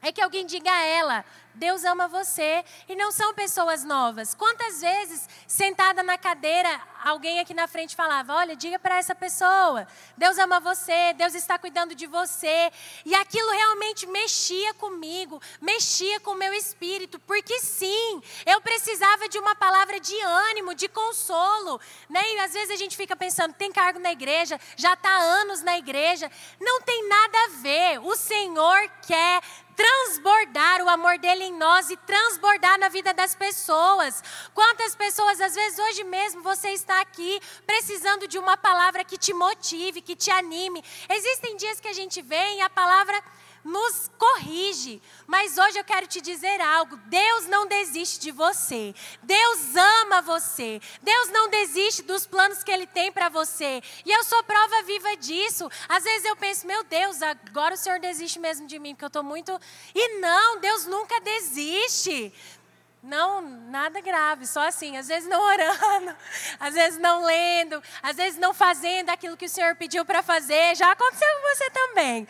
é 0.00 0.12
que 0.12 0.22
alguém 0.22 0.46
diga 0.46 0.70
a 0.70 0.82
ela: 0.82 1.24
Deus 1.54 1.84
ama 1.84 2.08
você. 2.08 2.64
E 2.88 2.96
não 2.96 3.12
são 3.12 3.32
pessoas 3.34 3.84
novas. 3.84 4.34
Quantas 4.34 4.80
vezes, 4.80 5.28
sentada 5.46 6.02
na 6.02 6.18
cadeira, 6.18 6.80
alguém 7.04 7.38
aqui 7.38 7.54
na 7.54 7.68
frente 7.68 7.94
falava: 7.94 8.34
Olha, 8.34 8.56
diga 8.56 8.78
para 8.78 8.96
essa 8.96 9.14
pessoa: 9.14 9.86
Deus 10.16 10.38
ama 10.38 10.58
você, 10.58 11.12
Deus 11.14 11.34
está 11.34 11.58
cuidando 11.58 11.94
de 11.94 12.06
você. 12.06 12.72
E 13.04 13.14
aquilo 13.14 13.50
realmente 13.50 14.06
mexia 14.06 14.74
comigo, 14.74 15.40
mexia 15.60 16.18
com 16.20 16.32
o 16.32 16.36
meu 16.36 16.52
espírito, 16.52 17.18
porque 17.20 17.60
sim, 17.60 18.22
eu 18.46 18.60
precisava 18.60 19.28
de 19.28 19.38
uma 19.38 19.54
palavra 19.54 20.00
de 20.00 20.18
ânimo, 20.20 20.74
de 20.74 20.88
consolo. 20.88 21.80
Né? 22.08 22.20
E 22.32 22.38
às 22.40 22.52
vezes 22.52 22.70
a 22.70 22.76
gente 22.76 22.96
fica 22.96 23.14
pensando: 23.14 23.54
tem 23.54 23.70
cargo 23.70 23.98
na 23.98 24.12
igreja, 24.12 24.60
já 24.76 24.94
está 24.94 25.14
anos 25.14 25.62
na 25.62 25.78
igreja. 25.78 26.30
Não 26.60 26.80
tem 26.82 27.08
nada 27.08 27.38
a 27.38 27.48
ver. 27.60 27.98
O 28.00 28.16
Senhor 28.16 28.90
quer 29.06 29.42
transbordar 29.76 30.82
o 30.82 30.88
amor 30.88 31.18
dele 31.18 31.43
em 31.44 31.52
nós 31.52 31.90
e 31.90 31.96
transbordar 31.96 32.78
na 32.78 32.88
vida 32.88 33.12
das 33.14 33.34
pessoas. 33.34 34.22
Quantas 34.52 34.96
pessoas, 34.96 35.40
às 35.40 35.54
vezes 35.54 35.78
hoje 35.78 36.04
mesmo 36.04 36.42
você 36.42 36.70
está 36.70 37.00
aqui 37.00 37.40
precisando 37.66 38.26
de 38.26 38.38
uma 38.38 38.56
palavra 38.56 39.04
que 39.04 39.18
te 39.18 39.32
motive, 39.32 40.00
que 40.00 40.16
te 40.16 40.30
anime. 40.30 40.82
Existem 41.08 41.56
dias 41.56 41.80
que 41.80 41.88
a 41.88 41.92
gente 41.92 42.20
vem 42.22 42.58
e 42.58 42.62
a 42.62 42.70
palavra 42.70 43.22
nos 43.64 44.10
corrige. 44.18 45.00
Mas 45.26 45.56
hoje 45.56 45.78
eu 45.78 45.84
quero 45.84 46.06
te 46.06 46.20
dizer 46.20 46.60
algo: 46.60 46.96
Deus 47.06 47.46
não 47.46 47.66
desiste 47.66 48.20
de 48.20 48.30
você. 48.30 48.94
Deus 49.22 49.74
ama 49.74 50.20
você. 50.20 50.80
Deus 51.02 51.30
não 51.30 51.48
desiste 51.48 52.02
dos 52.02 52.26
planos 52.26 52.62
que 52.62 52.70
Ele 52.70 52.86
tem 52.86 53.10
para 53.10 53.28
você. 53.28 53.82
E 54.04 54.12
eu 54.12 54.22
sou 54.24 54.42
prova 54.44 54.82
viva 54.82 55.16
disso. 55.16 55.70
Às 55.88 56.04
vezes 56.04 56.24
eu 56.26 56.36
penso, 56.36 56.66
meu 56.66 56.84
Deus, 56.84 57.22
agora 57.22 57.74
o 57.74 57.78
Senhor 57.78 57.98
desiste 57.98 58.38
mesmo 58.38 58.66
de 58.66 58.78
mim, 58.78 58.94
porque 58.94 59.04
eu 59.04 59.08
estou 59.08 59.22
muito. 59.22 59.58
E 59.94 60.18
não, 60.18 60.60
Deus 60.60 60.84
nunca 60.86 61.18
desiste. 61.20 62.32
Não, 63.02 63.42
nada 63.42 64.00
grave, 64.00 64.46
só 64.46 64.66
assim, 64.66 64.96
às 64.96 65.08
vezes 65.08 65.28
não 65.28 65.38
orando, 65.38 66.16
às 66.58 66.72
vezes 66.72 66.98
não 66.98 67.22
lendo, 67.22 67.82
às 68.02 68.16
vezes 68.16 68.40
não 68.40 68.54
fazendo 68.54 69.10
aquilo 69.10 69.36
que 69.36 69.44
o 69.44 69.48
Senhor 69.48 69.76
pediu 69.76 70.06
para 70.06 70.22
fazer. 70.22 70.74
Já 70.74 70.90
aconteceu 70.90 71.28
com 71.34 71.54
você 71.54 71.70
também. 71.70 72.26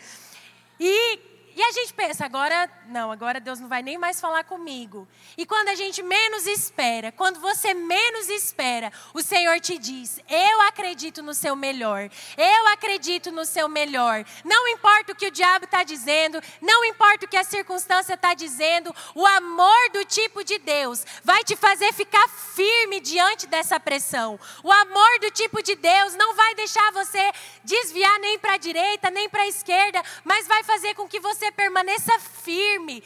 E, 0.79 1.19
e 1.55 1.63
a 1.63 1.71
gente 1.71 1.93
pensa, 1.93 2.25
agora, 2.25 2.69
não, 2.87 3.11
agora 3.11 3.39
Deus 3.39 3.61
não 3.61 3.69
vai 3.69 3.81
nem 3.81 3.97
mais 3.97 4.19
falar 4.19 4.43
comigo. 4.43 5.07
E 5.37 5.45
quando 5.45 5.69
a 5.69 5.75
gente 5.75 6.03
menos 6.03 6.45
espera, 6.45 7.13
quando 7.13 7.39
você 7.39 7.73
menos 7.73 8.27
espera, 8.27 8.91
o 9.13 9.21
Senhor 9.21 9.59
te 9.61 9.77
diz: 9.77 10.19
Eu 10.29 10.61
acredito 10.61 11.23
no 11.23 11.33
seu 11.33 11.55
melhor, 11.55 12.09
eu 12.37 12.67
acredito 12.67 13.31
no 13.31 13.45
seu 13.45 13.69
melhor. 13.69 14.25
Não 14.43 14.67
importa 14.67 15.13
o 15.13 15.15
que 15.15 15.27
o 15.27 15.31
diabo 15.31 15.63
está 15.63 15.83
dizendo, 15.83 16.41
não 16.61 16.83
importa 16.83 17.25
o 17.25 17.29
que 17.29 17.37
a 17.37 17.43
circunstância 17.43 18.15
está 18.15 18.33
dizendo, 18.33 18.93
o 19.13 19.25
amor 19.25 19.89
do 19.93 20.03
tipo 20.03 20.43
de 20.43 20.57
Deus 20.59 21.05
vai 21.23 21.41
te 21.43 21.55
fazer 21.55 21.93
ficar 21.93 22.27
firme 22.27 22.99
diante 22.99 23.47
dessa 23.47 23.79
pressão. 23.79 24.37
O 24.61 24.71
amor 24.71 25.19
do 25.21 25.31
tipo 25.31 25.63
de 25.63 25.75
Deus 25.75 26.15
não 26.15 26.35
vai 26.35 26.53
deixar 26.55 26.91
você 26.91 27.31
desviar 27.63 28.19
nem 28.19 28.37
para 28.37 28.53
a 28.53 28.57
direita, 28.57 29.09
nem 29.09 29.29
para 29.29 29.43
a 29.43 29.47
esquerda, 29.47 30.03
mas 30.23 30.47
vai 30.47 30.61
fazer 30.63 30.93
com 30.95 31.07
que 31.07 31.19
você 31.19 31.44
permaneça 31.51 32.19
firme. 32.19 33.03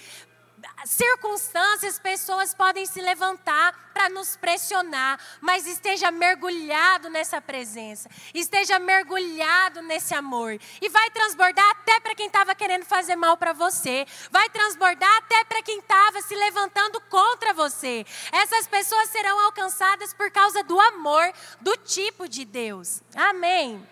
Circunstâncias, 0.85 1.99
pessoas 1.99 2.53
podem 2.53 2.85
se 2.85 3.01
levantar 3.01 3.91
para 3.93 4.09
nos 4.09 4.35
pressionar, 4.37 5.19
mas 5.41 5.67
esteja 5.67 6.09
mergulhado 6.09 7.09
nessa 7.09 7.41
presença, 7.41 8.09
esteja 8.33 8.79
mergulhado 8.79 9.81
nesse 9.81 10.13
amor, 10.13 10.57
e 10.81 10.89
vai 10.89 11.09
transbordar 11.11 11.69
até 11.71 11.99
para 11.99 12.15
quem 12.15 12.27
estava 12.27 12.55
querendo 12.55 12.85
fazer 12.85 13.15
mal 13.15 13.35
para 13.37 13.53
você, 13.53 14.05
vai 14.31 14.49
transbordar 14.49 15.17
até 15.17 15.43
para 15.43 15.61
quem 15.61 15.79
estava 15.79 16.21
se 16.21 16.35
levantando 16.35 17.01
contra 17.01 17.53
você. 17.53 18.05
Essas 18.31 18.67
pessoas 18.67 19.09
serão 19.09 19.39
alcançadas 19.39 20.13
por 20.13 20.31
causa 20.31 20.63
do 20.63 20.79
amor 20.79 21.31
do 21.59 21.75
tipo 21.77 22.27
de 22.27 22.45
Deus. 22.45 23.01
Amém. 23.15 23.85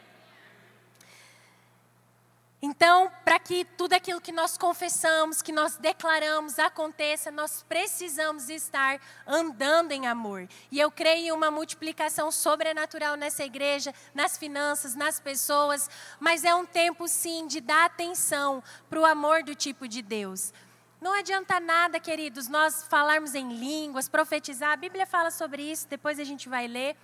Então, 2.60 3.12
para 3.24 3.38
que 3.38 3.64
tudo 3.64 3.94
aquilo 3.94 4.20
que 4.20 4.32
nós 4.32 4.58
confessamos, 4.58 5.44
que 5.44 5.52
nós 5.52 5.78
declaramos 5.78 6.58
aconteça, 6.58 7.30
nós 7.30 7.64
precisamos 7.70 8.50
estar 8.50 9.00
andando 9.28 9.92
em 9.92 10.08
amor. 10.08 10.50
E 10.72 10.80
eu 10.80 10.90
creio 10.90 11.28
em 11.28 11.32
uma 11.32 11.52
multiplicação 11.52 12.32
sobrenatural 12.32 13.16
nessa 13.16 13.46
igreja, 13.46 13.94
nas 14.12 14.40
finanças, 14.40 14.96
nas 14.96 15.20
pessoas, 15.20 15.88
mas 16.20 16.44
é 16.44 16.56
um 16.56 16.66
tempo 16.66 17.08
sim 17.08 17.46
de 17.46 17.62
dar 17.62 17.86
atenção 17.86 18.64
para 18.90 19.00
o 19.00 19.06
amor 19.06 19.44
do 19.44 19.54
tipo 19.54 19.88
de 19.88 20.02
Deus. 20.02 20.52
Não 21.00 21.14
adianta 21.14 21.60
nada, 21.60 22.00
queridos, 22.00 22.48
nós 22.48 22.88
falarmos 22.90 23.36
em 23.36 23.50
línguas, 23.50 24.10
profetizar, 24.10 24.72
a 24.72 24.78
Bíblia 24.78 25.06
fala 25.06 25.30
sobre 25.30 25.62
isso, 25.62 25.88
depois 25.88 26.20
a 26.20 26.24
gente 26.24 26.50
vai 26.50 26.68
ler. 26.68 26.98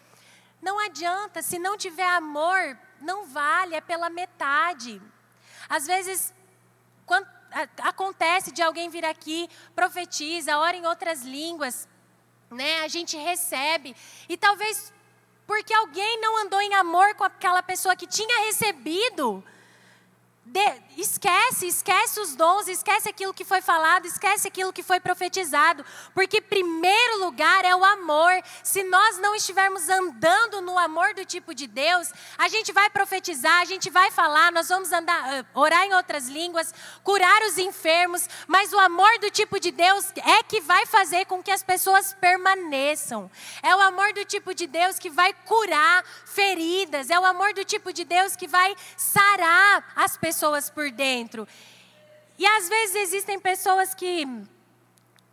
Não 0.59 0.79
adianta, 0.79 1.43
se 1.43 1.59
não 1.59 1.77
tiver 1.77 2.07
amor, 2.07 2.75
não 2.99 3.27
vale, 3.27 3.75
é 3.75 3.81
pela 3.81 4.09
metade. 4.09 4.99
Às 5.75 5.87
vezes, 5.87 6.31
quando, 7.03 7.27
acontece 7.79 8.51
de 8.51 8.61
alguém 8.61 8.89
vir 8.89 9.03
aqui, 9.03 9.49
profetiza, 9.75 10.55
ora 10.59 10.77
em 10.77 10.85
outras 10.85 11.23
línguas, 11.23 11.87
né? 12.51 12.81
A 12.81 12.87
gente 12.87 13.17
recebe 13.17 13.95
e 14.29 14.37
talvez 14.37 14.93
porque 15.47 15.73
alguém 15.73 16.21
não 16.21 16.43
andou 16.43 16.61
em 16.61 16.75
amor 16.75 17.15
com 17.15 17.23
aquela 17.23 17.63
pessoa 17.63 17.95
que 17.95 18.05
tinha 18.05 18.45
recebido, 18.45 19.43
de, 20.45 20.73
esquece, 20.97 21.67
esquece 21.67 22.19
os 22.19 22.35
dons, 22.35 22.67
esquece 22.67 23.07
aquilo 23.07 23.33
que 23.33 23.45
foi 23.45 23.61
falado, 23.61 24.05
esquece 24.05 24.47
aquilo 24.47 24.73
que 24.73 24.83
foi 24.83 24.99
profetizado, 24.99 25.85
porque 26.13 26.41
primeiro 26.41 27.19
lugar 27.23 27.63
é 27.63 27.73
o 27.73 27.83
amor. 27.83 28.31
Se 28.61 28.83
nós 28.83 29.17
não 29.19 29.33
estivermos 29.33 29.87
andando 29.87 30.61
no 30.61 30.77
amor 30.77 31.13
do 31.13 31.23
tipo 31.23 31.55
de 31.55 31.65
Deus, 31.65 32.11
a 32.37 32.49
gente 32.49 32.73
vai 32.73 32.89
profetizar, 32.89 33.61
a 33.61 33.65
gente 33.65 33.89
vai 33.89 34.11
falar, 34.11 34.51
nós 34.51 34.67
vamos 34.67 34.91
andar, 34.91 35.17
ah, 35.33 35.45
orar 35.53 35.85
em 35.85 35.93
outras 35.93 36.27
línguas, 36.27 36.73
curar 37.03 37.41
os 37.43 37.57
enfermos, 37.57 38.27
mas 38.45 38.73
o 38.73 38.79
amor 38.79 39.17
do 39.19 39.31
tipo 39.31 39.59
de 39.61 39.71
Deus 39.71 40.11
é 40.17 40.43
que 40.43 40.59
vai 40.59 40.85
fazer 40.85 41.25
com 41.25 41.41
que 41.41 41.51
as 41.51 41.63
pessoas 41.63 42.13
permaneçam. 42.19 43.31
É 43.61 43.73
o 43.73 43.79
amor 43.79 44.11
do 44.11 44.25
tipo 44.25 44.53
de 44.53 44.67
Deus 44.67 44.99
que 44.99 45.09
vai 45.09 45.33
curar 45.45 46.03
feridas, 46.33 47.09
é 47.09 47.19
o 47.19 47.25
amor 47.25 47.53
do 47.53 47.63
tipo 47.63 47.93
de 47.93 48.03
Deus 48.03 48.35
que 48.35 48.47
vai 48.47 48.75
sarar 48.97 49.93
as 49.95 50.17
pessoas 50.17 50.69
por 50.69 50.91
dentro. 50.91 51.47
E 52.37 52.45
às 52.45 52.67
vezes 52.67 52.95
existem 52.95 53.39
pessoas 53.39 53.93
que 53.93 54.27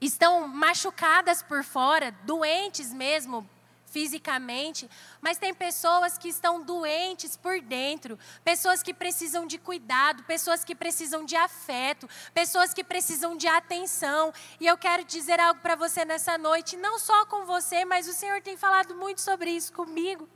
estão 0.00 0.46
machucadas 0.46 1.42
por 1.42 1.64
fora, 1.64 2.14
doentes 2.24 2.92
mesmo 2.92 3.48
fisicamente, 3.90 4.88
mas 5.20 5.36
tem 5.36 5.52
pessoas 5.52 6.16
que 6.16 6.28
estão 6.28 6.62
doentes 6.62 7.36
por 7.36 7.60
dentro, 7.60 8.18
pessoas 8.44 8.82
que 8.82 8.94
precisam 8.94 9.46
de 9.46 9.58
cuidado, 9.58 10.22
pessoas 10.22 10.64
que 10.64 10.74
precisam 10.74 11.24
de 11.24 11.34
afeto, 11.34 12.08
pessoas 12.32 12.72
que 12.72 12.84
precisam 12.84 13.36
de 13.36 13.48
atenção. 13.48 14.32
E 14.60 14.66
eu 14.66 14.78
quero 14.78 15.04
dizer 15.04 15.40
algo 15.40 15.60
para 15.60 15.74
você 15.74 16.04
nessa 16.04 16.38
noite, 16.38 16.76
não 16.76 16.98
só 16.98 17.26
com 17.26 17.44
você, 17.44 17.84
mas 17.84 18.06
o 18.06 18.12
Senhor 18.12 18.40
tem 18.40 18.56
falado 18.56 18.94
muito 18.94 19.20
sobre 19.20 19.50
isso 19.50 19.72
comigo. 19.72 20.28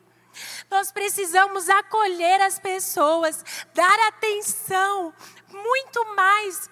Nós 0.71 0.91
precisamos 0.93 1.69
acolher 1.69 2.41
as 2.41 2.59
pessoas, 2.59 3.45
dar 3.75 3.99
atenção, 4.09 5.13
muito 5.51 6.05
mais 6.15 6.69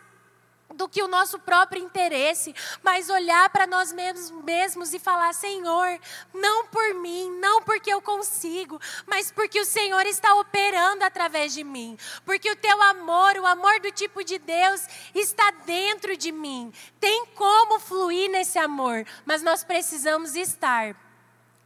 do 0.72 0.88
que 0.88 1.02
o 1.02 1.08
nosso 1.08 1.38
próprio 1.38 1.82
interesse, 1.82 2.54
mas 2.82 3.08
olhar 3.08 3.50
para 3.50 3.66
nós 3.66 3.92
mesmos 3.92 4.92
e 4.92 4.98
falar: 4.98 5.32
Senhor, 5.34 5.98
não 6.32 6.66
por 6.66 6.94
mim, 6.94 7.30
não 7.40 7.62
porque 7.62 7.92
eu 7.92 8.00
consigo, 8.00 8.80
mas 9.06 9.30
porque 9.30 9.60
o 9.60 9.64
Senhor 9.64 10.06
está 10.06 10.34
operando 10.36 11.04
através 11.04 11.52
de 11.52 11.62
mim, 11.62 11.96
porque 12.24 12.50
o 12.50 12.56
teu 12.56 12.80
amor, 12.82 13.36
o 13.36 13.46
amor 13.46 13.80
do 13.80 13.92
tipo 13.92 14.24
de 14.24 14.38
Deus, 14.38 14.86
está 15.14 15.50
dentro 15.64 16.16
de 16.16 16.32
mim. 16.32 16.72
Tem 16.98 17.26
como 17.34 17.78
fluir 17.78 18.30
nesse 18.30 18.58
amor, 18.58 19.04
mas 19.24 19.42
nós 19.42 19.64
precisamos 19.64 20.34
estar 20.34 20.96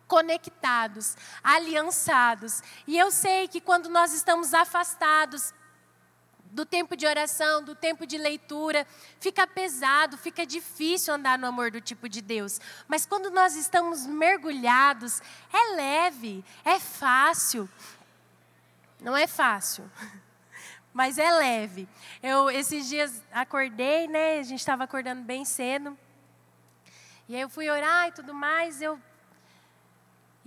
conectados, 0.06 1.16
aliançados. 1.42 2.62
E 2.86 2.98
eu 2.98 3.10
sei 3.10 3.48
que 3.48 3.60
quando 3.60 3.88
nós 3.88 4.12
estamos 4.12 4.54
afastados 4.54 5.52
do 6.56 6.64
tempo 6.64 6.96
de 6.96 7.06
oração, 7.06 7.62
do 7.62 7.74
tempo 7.74 8.06
de 8.06 8.16
leitura, 8.16 8.86
fica 9.20 9.46
pesado, 9.46 10.16
fica 10.16 10.46
difícil 10.46 11.12
andar 11.12 11.38
no 11.38 11.46
amor 11.46 11.70
do 11.70 11.80
tipo 11.80 12.08
de 12.08 12.22
Deus. 12.22 12.60
Mas 12.88 13.04
quando 13.04 13.30
nós 13.30 13.56
estamos 13.56 14.06
mergulhados, 14.06 15.20
é 15.52 15.76
leve, 15.76 16.42
é 16.64 16.78
fácil. 16.78 17.68
Não 19.00 19.14
é 19.14 19.26
fácil, 19.26 19.90
mas 20.94 21.18
é 21.18 21.30
leve. 21.30 21.86
Eu 22.22 22.50
esses 22.50 22.88
dias 22.88 23.22
acordei, 23.30 24.08
né? 24.08 24.38
A 24.38 24.42
gente 24.42 24.60
estava 24.60 24.84
acordando 24.84 25.22
bem 25.22 25.44
cedo. 25.44 25.96
E 27.28 27.34
aí 27.34 27.42
eu 27.42 27.50
fui 27.50 27.68
orar 27.68 28.08
e 28.08 28.12
tudo 28.12 28.32
mais, 28.32 28.80
eu 28.80 28.98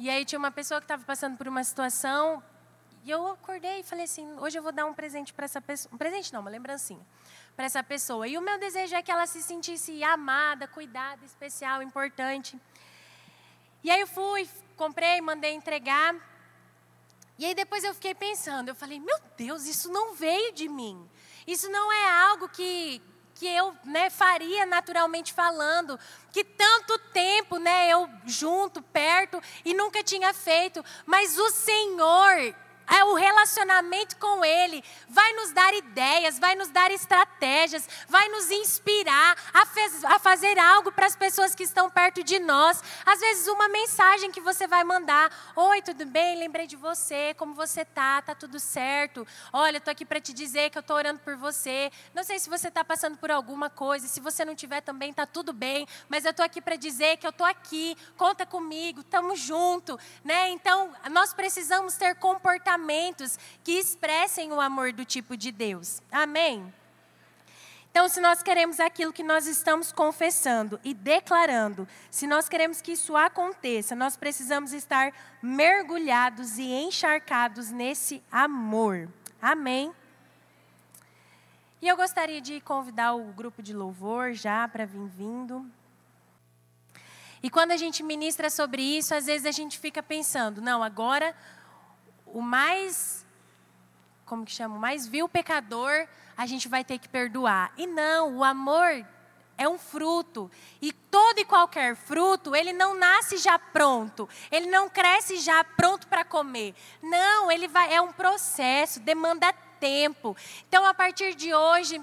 e 0.02 0.10
aí 0.10 0.24
tinha 0.24 0.40
uma 0.40 0.50
pessoa 0.50 0.80
que 0.80 0.86
estava 0.86 1.04
passando 1.04 1.36
por 1.36 1.46
uma 1.46 1.62
situação 1.62 2.42
e 3.04 3.12
eu 3.12 3.28
acordei 3.28 3.82
e 3.82 3.84
falei 3.84 4.06
assim, 4.06 4.26
hoje 4.40 4.58
eu 4.58 4.64
vou 4.64 4.72
dar 4.72 4.86
um 4.86 4.94
presente 4.94 5.34
para 5.34 5.44
essa 5.44 5.60
pessoa, 5.60 5.94
um 5.94 5.98
presente 5.98 6.32
não, 6.32 6.40
uma 6.40 6.50
lembrancinha 6.50 7.06
para 7.54 7.66
essa 7.66 7.84
pessoa. 7.84 8.26
E 8.26 8.38
o 8.38 8.42
meu 8.42 8.58
desejo 8.58 8.96
é 8.96 9.02
que 9.02 9.12
ela 9.12 9.28
se 9.28 9.42
sentisse 9.42 10.02
amada, 10.02 10.70
cuidada, 10.70 11.26
especial, 11.26 11.84
importante. 11.84 12.58
E 13.84 13.92
aí 13.92 14.00
eu 14.00 14.08
fui, 14.08 14.48
comprei, 14.78 15.20
mandei 15.20 15.52
entregar. 15.54 16.16
E 17.38 17.46
aí 17.46 17.54
depois 17.54 17.84
eu 17.84 17.94
fiquei 17.94 18.16
pensando, 18.16 18.70
eu 18.70 18.76
falei, 18.76 19.02
meu 19.02 19.20
Deus, 19.36 19.66
isso 19.66 19.92
não 19.92 20.16
veio 20.16 20.54
de 20.54 20.70
mim. 20.70 21.10
Isso 21.46 21.70
não 21.70 21.92
é 21.92 22.30
algo 22.30 22.48
que, 22.48 23.02
que 23.40 23.48
eu 23.48 23.74
né, 23.86 24.10
faria 24.10 24.66
naturalmente 24.66 25.32
falando, 25.32 25.98
que 26.30 26.44
tanto 26.44 27.00
tempo 27.14 27.58
né, 27.58 27.88
eu 27.90 28.10
junto, 28.26 28.82
perto, 28.82 29.42
e 29.64 29.74
nunca 29.74 30.04
tinha 30.04 30.34
feito, 30.34 30.84
mas 31.06 31.40
o 31.40 31.50
Senhor 31.50 32.54
é 32.90 33.04
o 33.04 33.14
relacionamento 33.14 34.18
com 34.18 34.44
Ele 34.44 34.84
vai 35.08 35.32
nos 35.34 35.52
dar 35.52 35.74
ideias, 35.74 36.40
vai 36.40 36.56
nos 36.56 36.70
dar 36.70 36.92
estratégias, 36.92 37.88
vai 38.08 38.28
nos 38.30 38.50
inspirar 38.50 39.38
a, 39.54 39.66
fez, 39.66 40.04
a 40.04 40.18
fazer 40.20 40.58
algo 40.58 40.92
para 40.92 41.06
as 41.06 41.16
pessoas 41.16 41.54
que 41.54 41.64
estão 41.64 41.90
perto 41.90 42.24
de 42.24 42.40
nós. 42.40 42.82
Às 43.06 43.20
vezes, 43.20 43.48
uma 43.48 43.68
mensagem 43.70 44.32
que 44.32 44.42
você 44.42 44.68
vai 44.68 44.84
mandar: 44.84 45.32
Oi, 45.56 45.82
tudo 45.82 46.06
bem? 46.06 46.38
Lembrei 46.38 46.66
de 46.66 46.76
você, 46.76 47.34
como 47.36 47.54
você 47.54 47.86
tá? 47.86 48.22
Tá 48.22 48.34
tudo 48.34 48.60
certo? 48.60 49.26
Olha, 49.54 49.78
estou 49.78 49.92
aqui 49.92 50.06
para 50.06 50.20
te 50.20 50.34
dizer 50.34 50.70
que 50.70 50.78
eu 50.78 50.82
estou 50.82 50.96
orando 50.96 51.20
por 51.20 51.36
você. 51.36 51.92
Não 52.14 52.24
sei 52.24 52.40
se 52.40 52.50
você 52.50 52.70
está 52.70 52.84
passando 52.84 53.18
por 53.18 53.30
alguma 53.30 53.70
coisa, 53.70 54.08
se 54.08 54.20
você 54.20 54.44
não 54.44 54.56
tiver 54.56 54.82
também, 54.82 55.14
tá 55.14 55.26
tudo 55.26 55.54
bem, 55.54 55.88
mas 56.08 56.26
eu 56.26 56.32
estou 56.32 56.46
aqui 56.46 56.62
para 56.62 56.76
dizer 56.76 57.18
que 57.18 57.26
eu 57.26 57.32
estou 57.32 57.46
aqui, 57.46 57.96
conta 58.18 58.46
comigo, 58.46 59.02
estamos 59.02 59.40
junto, 59.40 60.00
né? 60.24 60.50
Então, 60.50 60.92
nós 61.12 61.34
precisamos 61.34 61.96
ter 61.96 62.16
comportamento 62.16 62.79
comportamentos 62.80 63.38
que 63.64 63.74
expressem 63.74 64.52
o 64.52 64.60
amor 64.60 64.94
do 64.94 65.04
tipo 65.04 65.36
de 65.36 65.52
Deus. 65.52 66.02
Amém? 66.12 66.74
Então, 67.92 68.08
se 68.08 68.22
nós 68.22 68.42
queremos 68.42 68.80
aquilo 68.80 69.12
que 69.12 69.24
nós 69.24 69.48
estamos 69.48 69.92
confessando 69.92 70.80
e 70.84 70.94
declarando, 70.94 71.88
se 72.10 72.28
nós 72.28 72.48
queremos 72.48 72.82
que 72.82 72.92
isso 72.94 73.16
aconteça, 73.18 73.96
nós 73.96 74.16
precisamos 74.16 74.74
estar 74.74 75.12
mergulhados 75.42 76.58
e 76.58 76.72
encharcados 76.72 77.72
nesse 77.72 78.24
amor. 78.32 79.10
Amém? 79.42 79.92
E 81.82 81.88
eu 81.88 81.98
gostaria 81.98 82.40
de 82.40 82.62
convidar 82.62 83.16
o 83.16 83.24
grupo 83.34 83.64
de 83.64 83.74
louvor 83.74 84.34
já 84.34 84.68
para 84.68 84.86
vir 84.86 85.08
vindo. 85.08 85.66
E 87.42 87.50
quando 87.50 87.72
a 87.72 87.78
gente 87.78 88.04
ministra 88.04 88.50
sobre 88.50 88.82
isso, 88.82 89.16
às 89.16 89.26
vezes 89.26 89.48
a 89.48 89.52
gente 89.52 89.80
fica 89.80 90.04
pensando, 90.04 90.62
não, 90.62 90.84
agora 90.84 91.34
o 92.34 92.42
mais, 92.42 93.26
como 94.26 94.46
que 94.46 94.52
chama, 94.52 94.76
o 94.76 94.80
mais 94.80 95.08
vil 95.08 95.28
pecador, 95.28 96.08
a 96.38 96.46
gente 96.46 96.68
vai 96.68 96.84
ter 96.84 97.00
que 97.00 97.10
perdoar. 97.10 97.72
E 97.78 97.86
não, 97.86 98.38
o 98.38 98.44
amor 98.44 99.06
é 99.58 99.68
um 99.68 99.78
fruto. 99.78 100.50
E 100.82 100.94
todo 100.94 101.40
e 101.40 101.46
qualquer 101.46 101.96
fruto, 101.96 102.56
ele 102.56 102.72
não 102.72 102.98
nasce 102.98 103.38
já 103.38 103.60
pronto. 103.60 104.28
Ele 104.50 104.68
não 104.68 104.90
cresce 104.90 105.38
já 105.38 105.64
pronto 105.64 106.08
para 106.08 106.24
comer. 106.24 106.74
Não, 107.04 107.52
ele 107.52 107.68
vai 107.68 107.94
é 107.94 108.02
um 108.02 108.14
processo, 108.14 109.02
demanda 109.02 109.52
tempo. 109.80 110.36
Então, 110.68 110.86
a 110.86 110.94
partir 110.94 111.36
de 111.36 111.54
hoje, 111.54 112.02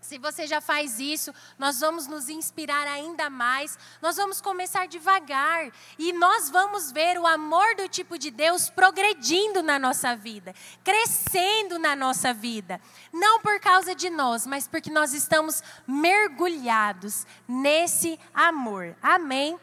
se 0.00 0.18
você 0.18 0.46
já 0.46 0.60
faz 0.60 0.98
isso, 0.98 1.32
nós 1.58 1.80
vamos 1.80 2.06
nos 2.06 2.28
inspirar 2.28 2.86
ainda 2.88 3.28
mais. 3.28 3.78
Nós 4.00 4.16
vamos 4.16 4.40
começar 4.40 4.88
devagar 4.88 5.70
e 5.98 6.12
nós 6.12 6.48
vamos 6.48 6.90
ver 6.90 7.18
o 7.18 7.26
amor 7.26 7.76
do 7.76 7.88
tipo 7.88 8.18
de 8.18 8.30
Deus 8.30 8.70
progredindo 8.70 9.62
na 9.62 9.78
nossa 9.78 10.16
vida, 10.16 10.54
crescendo 10.82 11.78
na 11.78 11.94
nossa 11.94 12.32
vida. 12.32 12.80
Não 13.12 13.40
por 13.40 13.60
causa 13.60 13.94
de 13.94 14.08
nós, 14.08 14.46
mas 14.46 14.66
porque 14.66 14.90
nós 14.90 15.12
estamos 15.12 15.62
mergulhados 15.86 17.26
nesse 17.46 18.18
amor. 18.34 18.96
Amém? 19.02 19.58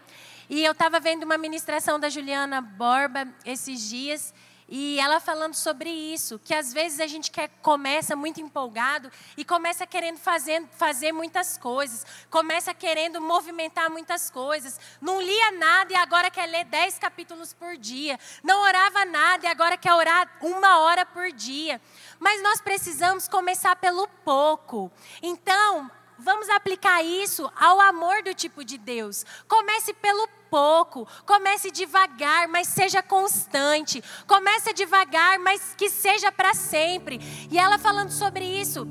E 0.50 0.64
eu 0.64 0.72
estava 0.72 1.00
vendo 1.00 1.24
uma 1.24 1.38
ministração 1.38 2.00
da 2.00 2.10
Juliana 2.10 2.62
Borba 2.62 3.28
esses 3.44 3.82
dias. 3.90 4.34
E 4.70 5.00
ela 5.00 5.22
falando 5.22 5.54
sobre 5.54 5.90
isso, 5.90 6.38
que 6.40 6.54
às 6.54 6.74
vezes 6.74 7.00
a 7.00 7.08
gente 7.08 7.32
quer, 7.32 7.50
começa 7.62 8.18
muito 8.18 8.42
empolgado 8.42 9.10
e 9.38 9.46
começa 9.46 9.88
querendo 9.88 10.18
fazer, 10.18 10.66
fazer 10.72 11.14
muitas 11.14 11.58
coisas, 11.58 12.06
começa 12.30 12.74
querendo 12.74 13.22
movimentar 13.22 13.90
muitas 13.90 14.30
coisas. 14.30 14.78
Não 15.00 15.22
lia 15.22 15.52
nada 15.54 15.94
e 15.94 15.96
agora 15.96 16.30
quer 16.30 16.48
ler 16.48 16.66
dez 16.66 17.00
capítulos 17.00 17.54
por 17.54 17.78
dia. 17.78 18.20
Não 18.44 18.62
orava 18.62 19.06
nada 19.06 19.46
e 19.46 19.50
agora 19.50 19.78
quer 19.78 19.94
orar 19.94 20.30
uma 20.42 20.80
hora 20.80 21.06
por 21.06 21.32
dia. 21.32 21.80
Mas 22.20 22.44
nós 22.44 22.60
precisamos 22.60 23.28
começar 23.28 23.76
pelo 23.78 24.06
pouco. 24.26 24.92
Então, 25.22 25.90
vamos 26.20 26.50
aplicar 26.50 27.04
isso 27.04 27.50
ao 27.56 27.80
amor 27.80 28.22
do 28.24 28.34
tipo 28.34 28.66
de 28.66 28.78
Deus. 28.78 29.26
Comece 29.48 29.94
pelo 29.94 30.28
pouco, 30.50 31.08
comece 31.26 31.72
devagar, 31.72 32.48
mas 32.48 32.68
seja 32.68 33.02
constante. 33.02 34.04
Comece 34.26 34.74
devagar, 34.74 35.40
mas 35.40 35.74
que 35.76 35.90
seja 35.90 36.32
para 36.32 36.54
sempre. 36.54 37.20
E 37.52 37.58
ela 37.58 37.78
falando 37.78 38.12
sobre 38.12 38.46
isso, 38.46 38.88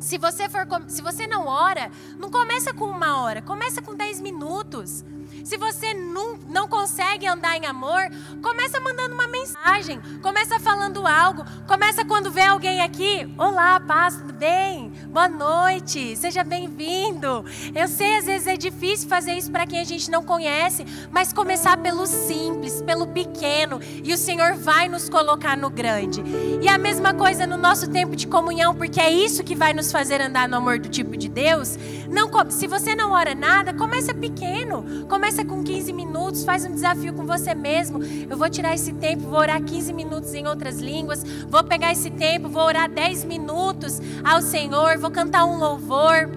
se 0.00 0.16
você 0.16 0.48
for, 0.48 0.66
se 0.88 1.02
você 1.02 1.26
não 1.26 1.46
ora, 1.46 1.90
não 2.16 2.30
começa 2.30 2.72
com 2.72 2.86
uma 2.86 3.20
hora, 3.20 3.42
começa 3.42 3.82
com 3.82 3.94
dez 3.94 4.20
minutos. 4.20 5.04
Se 5.44 5.56
você 5.56 5.94
não, 5.94 6.36
não 6.48 6.68
consegue 6.68 7.26
andar 7.26 7.56
em 7.56 7.66
amor, 7.66 8.10
começa 8.42 8.80
mandando 8.80 9.14
uma 9.14 9.26
mensagem, 9.28 10.00
começa 10.20 10.58
falando 10.60 11.06
algo, 11.06 11.44
começa 11.66 12.04
quando 12.04 12.30
vê 12.30 12.42
alguém 12.42 12.80
aqui, 12.80 13.32
olá, 13.38 13.80
paz, 13.80 14.16
tudo 14.16 14.32
bem? 14.32 14.90
Boa 15.08 15.28
noite, 15.28 16.16
seja 16.16 16.44
bem-vindo. 16.44 17.44
Eu 17.74 17.88
sei 17.88 18.18
às 18.18 18.26
vezes 18.26 18.46
é 18.46 18.56
difícil 18.56 19.08
fazer 19.08 19.32
isso 19.32 19.50
para 19.50 19.66
quem 19.66 19.80
a 19.80 19.84
gente 19.84 20.10
não 20.10 20.22
conhece, 20.22 20.84
mas 21.10 21.32
começar 21.32 21.76
pelo 21.78 22.06
simples, 22.06 22.82
pelo 22.82 23.06
pequeno, 23.06 23.80
e 24.04 24.12
o 24.12 24.18
Senhor 24.18 24.54
vai 24.54 24.88
nos 24.88 25.08
colocar 25.08 25.56
no 25.56 25.70
grande. 25.70 26.22
E 26.60 26.68
a 26.68 26.76
mesma 26.76 27.14
coisa 27.14 27.46
no 27.46 27.56
nosso 27.56 27.88
tempo 27.90 28.14
de 28.14 28.26
comunhão, 28.26 28.74
porque 28.74 29.00
é 29.00 29.10
isso 29.10 29.42
que 29.42 29.54
vai 29.54 29.72
nos 29.72 29.90
fazer 29.90 30.20
andar 30.20 30.48
no 30.48 30.56
amor 30.56 30.78
do 30.78 30.88
tipo 30.88 31.16
de 31.16 31.28
Deus. 31.28 31.76
Não, 32.08 32.28
se 32.50 32.66
você 32.66 32.94
não 32.94 33.12
ora 33.12 33.34
nada, 33.34 33.72
começa 33.72 34.14
pequeno, 34.14 35.06
começa 35.08 35.27
com 35.44 35.62
15 35.62 35.92
minutos, 35.92 36.44
faz 36.44 36.64
um 36.64 36.72
desafio 36.72 37.12
com 37.12 37.26
você 37.26 37.54
mesmo. 37.54 38.00
Eu 38.28 38.36
vou 38.36 38.48
tirar 38.48 38.74
esse 38.74 38.92
tempo, 38.92 39.28
vou 39.28 39.38
orar 39.38 39.62
15 39.62 39.92
minutos 39.92 40.32
em 40.34 40.46
outras 40.46 40.78
línguas, 40.78 41.22
vou 41.48 41.62
pegar 41.62 41.92
esse 41.92 42.10
tempo, 42.10 42.48
vou 42.48 42.62
orar 42.62 42.90
10 42.90 43.24
minutos 43.24 44.00
ao 44.24 44.40
Senhor, 44.40 44.98
vou 44.98 45.10
cantar 45.10 45.44
um 45.44 45.58
louvor. 45.58 46.30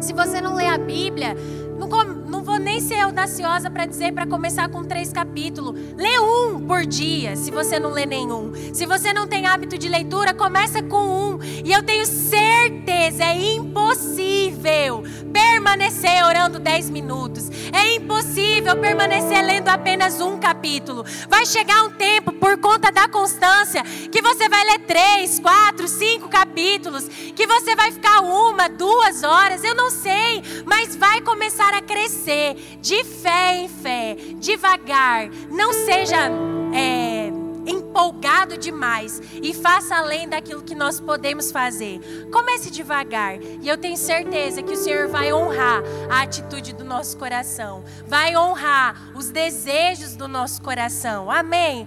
Se 0.00 0.12
você 0.12 0.40
não 0.40 0.54
lê 0.54 0.66
a 0.66 0.78
Bíblia, 0.78 1.36
não, 1.86 2.04
não 2.04 2.44
vou 2.44 2.58
nem 2.58 2.80
ser 2.80 3.00
audaciosa 3.00 3.70
para 3.70 3.86
dizer 3.86 4.12
para 4.12 4.26
começar 4.26 4.68
com 4.68 4.84
três 4.84 5.12
capítulos. 5.12 5.78
Lê 5.96 6.18
um 6.18 6.60
por 6.66 6.84
dia, 6.86 7.36
se 7.36 7.50
você 7.50 7.78
não 7.78 7.90
lê 7.90 8.06
nenhum. 8.06 8.52
Se 8.72 8.86
você 8.86 9.12
não 9.12 9.26
tem 9.26 9.46
hábito 9.46 9.76
de 9.78 9.88
leitura, 9.88 10.34
começa 10.34 10.82
com 10.82 11.34
um. 11.34 11.38
E 11.42 11.72
eu 11.72 11.82
tenho 11.82 12.06
certeza, 12.06 13.24
é 13.24 13.54
impossível 13.54 15.02
permanecer 15.32 16.24
orando 16.24 16.58
dez 16.58 16.88
minutos. 16.88 17.50
É 17.72 17.96
impossível 17.96 18.76
permanecer 18.76 19.44
lendo 19.44 19.68
apenas 19.68 20.20
um 20.20 20.38
capítulo. 20.38 21.04
Vai 21.28 21.44
chegar 21.44 21.82
um 21.84 21.90
tempo, 21.90 22.32
por 22.32 22.58
conta 22.58 22.92
da 22.92 23.08
constância, 23.08 23.82
que 23.82 24.22
você 24.22 24.48
vai 24.48 24.64
ler 24.64 24.78
três, 24.80 25.40
quatro, 25.40 25.88
cinco 25.88 26.28
capítulos, 26.28 27.08
que 27.08 27.46
você 27.46 27.74
vai 27.74 27.90
ficar 27.90 28.20
uma, 28.20 28.68
duas 28.68 29.22
horas, 29.22 29.64
eu 29.64 29.74
não 29.74 29.90
sei, 29.90 30.42
mas 30.64 30.94
vai 30.94 31.20
começar 31.20 31.73
a 31.76 31.82
crescer 31.82 32.54
de 32.80 33.02
fé 33.04 33.56
em 33.56 33.68
fé, 33.68 34.16
devagar. 34.38 35.28
Não 35.50 35.72
seja 35.72 36.30
é, 36.72 37.32
empolgado 37.66 38.56
demais 38.56 39.20
e 39.42 39.52
faça 39.54 39.96
além 39.96 40.28
daquilo 40.28 40.62
que 40.62 40.74
nós 40.74 41.00
podemos 41.00 41.50
fazer. 41.50 42.00
Comece 42.32 42.70
devagar 42.70 43.36
e 43.40 43.68
eu 43.68 43.76
tenho 43.76 43.96
certeza 43.96 44.62
que 44.62 44.72
o 44.72 44.76
Senhor 44.76 45.08
vai 45.08 45.32
honrar 45.32 45.82
a 46.10 46.22
atitude 46.22 46.72
do 46.72 46.84
nosso 46.84 47.16
coração, 47.16 47.84
vai 48.06 48.36
honrar 48.36 49.10
os 49.14 49.30
desejos 49.30 50.14
do 50.16 50.28
nosso 50.28 50.62
coração. 50.62 51.30
Amém. 51.30 51.86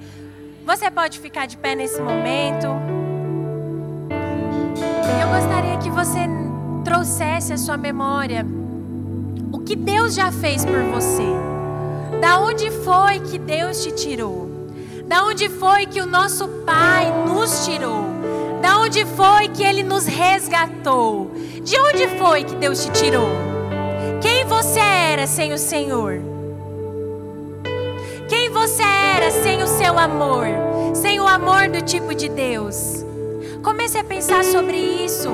Você 0.65 0.91
pode 0.91 1.19
ficar 1.19 1.45
de 1.45 1.55
pé 1.55 1.75
nesse 1.75 2.01
momento. 2.01 2.67
Eu 5.21 5.27
gostaria 5.29 5.77
que 5.77 5.89
você 5.89 6.27
trouxesse 6.83 7.53
a 7.53 7.57
sua 7.57 7.77
memória 7.77 8.45
que 9.67 9.75
Deus 9.75 10.15
já 10.15 10.31
fez 10.31 10.63
por 10.63 10.81
você. 10.83 11.25
Da 12.21 12.39
onde 12.39 12.71
foi 12.71 13.19
que 13.19 13.37
Deus 13.37 13.83
te 13.83 13.91
tirou? 13.91 14.49
Da 15.05 15.25
onde 15.25 15.49
foi 15.49 15.85
que 15.85 15.99
o 15.99 16.05
nosso 16.05 16.47
Pai 16.65 17.11
nos 17.27 17.65
tirou? 17.65 18.05
Da 18.61 18.79
onde 18.79 19.03
foi 19.05 19.49
que 19.49 19.63
Ele 19.63 19.83
nos 19.83 20.05
resgatou? 20.05 21.31
De 21.61 21.77
onde 21.81 22.07
foi 22.17 22.45
que 22.45 22.55
Deus 22.55 22.85
te 22.85 22.91
tirou? 22.91 23.29
Quem 24.21 24.45
você 24.45 24.79
era 24.79 25.27
sem 25.27 25.51
o 25.51 25.57
Senhor? 25.57 26.21
Quem 28.29 28.49
você 28.49 28.83
era 28.83 29.31
sem 29.31 29.61
o 29.61 29.67
seu 29.67 29.99
amor? 29.99 30.45
Sem 30.93 31.19
o 31.19 31.27
amor 31.27 31.67
do 31.67 31.81
tipo 31.81 32.15
de 32.15 32.29
Deus? 32.29 33.05
Comece 33.61 33.97
a 33.97 34.03
pensar 34.03 34.45
sobre 34.45 34.77
isso. 34.77 35.29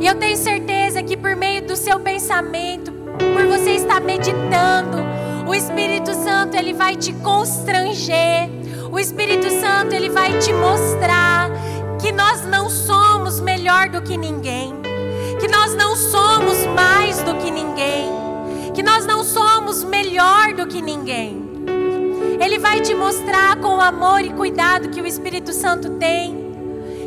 E 0.00 0.06
eu 0.06 0.14
tenho 0.14 0.36
certeza 0.36 1.02
que 1.02 1.16
por 1.16 1.34
meio 1.34 1.62
do 1.62 1.74
seu 1.74 1.98
pensamento, 1.98 2.92
por 2.92 3.46
você 3.46 3.72
estar 3.72 4.00
meditando, 4.00 4.98
o 5.46 5.54
Espírito 5.54 6.12
Santo 6.12 6.56
ele 6.56 6.74
vai 6.74 6.96
te 6.96 7.12
constranger. 7.14 8.50
O 8.92 8.98
Espírito 8.98 9.48
Santo 9.48 9.94
ele 9.94 10.10
vai 10.10 10.38
te 10.38 10.52
mostrar 10.52 11.50
que 12.00 12.12
nós 12.12 12.44
não 12.46 12.68
somos 12.68 13.40
melhor 13.40 13.88
do 13.88 14.02
que 14.02 14.16
ninguém, 14.16 14.74
que 15.40 15.48
nós 15.48 15.74
não 15.74 15.96
somos 15.96 16.66
mais 16.66 17.22
do 17.22 17.34
que 17.36 17.50
ninguém, 17.50 18.10
que 18.74 18.82
nós 18.82 19.06
não 19.06 19.24
somos 19.24 19.82
melhor 19.82 20.52
do 20.52 20.66
que 20.66 20.82
ninguém. 20.82 21.42
Ele 22.38 22.58
vai 22.58 22.80
te 22.80 22.94
mostrar 22.94 23.56
com 23.56 23.76
o 23.76 23.80
amor 23.80 24.20
e 24.20 24.30
cuidado 24.30 24.90
que 24.90 25.00
o 25.00 25.06
Espírito 25.06 25.52
Santo 25.52 25.90
tem 25.90 26.45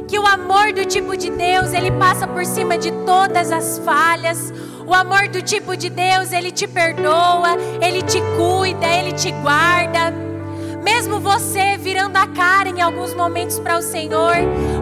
que 0.10 0.18
o 0.18 0.26
amor 0.26 0.74
do 0.74 0.84
tipo 0.86 1.16
de 1.16 1.30
Deus, 1.30 1.72
ele 1.72 1.92
passa 1.92 2.28
por 2.28 2.44
cima 2.44 2.80
de 2.80 2.92
todas 3.06 3.52
as 3.52 3.78
falhas. 3.80 4.52
O 4.88 4.94
amor 4.94 5.28
do 5.28 5.40
tipo 5.40 5.78
de 5.78 5.88
Deus, 5.88 6.32
ele 6.32 6.52
te 6.52 6.68
perdoa, 6.68 7.56
ele 7.80 8.02
te 8.02 8.20
cuida, 8.36 8.88
ele 8.88 9.12
te 9.14 9.32
guarda. 9.32 10.29
Mesmo 10.84 11.20
você 11.20 11.78
virando 11.78 12.18
a 12.18 12.28
cara 12.28 12.70
em 12.70 12.82
alguns 12.82 13.14
momentos 13.14 13.60
para 13.60 13.78
o 13.78 13.82
Senhor, 13.82 14.36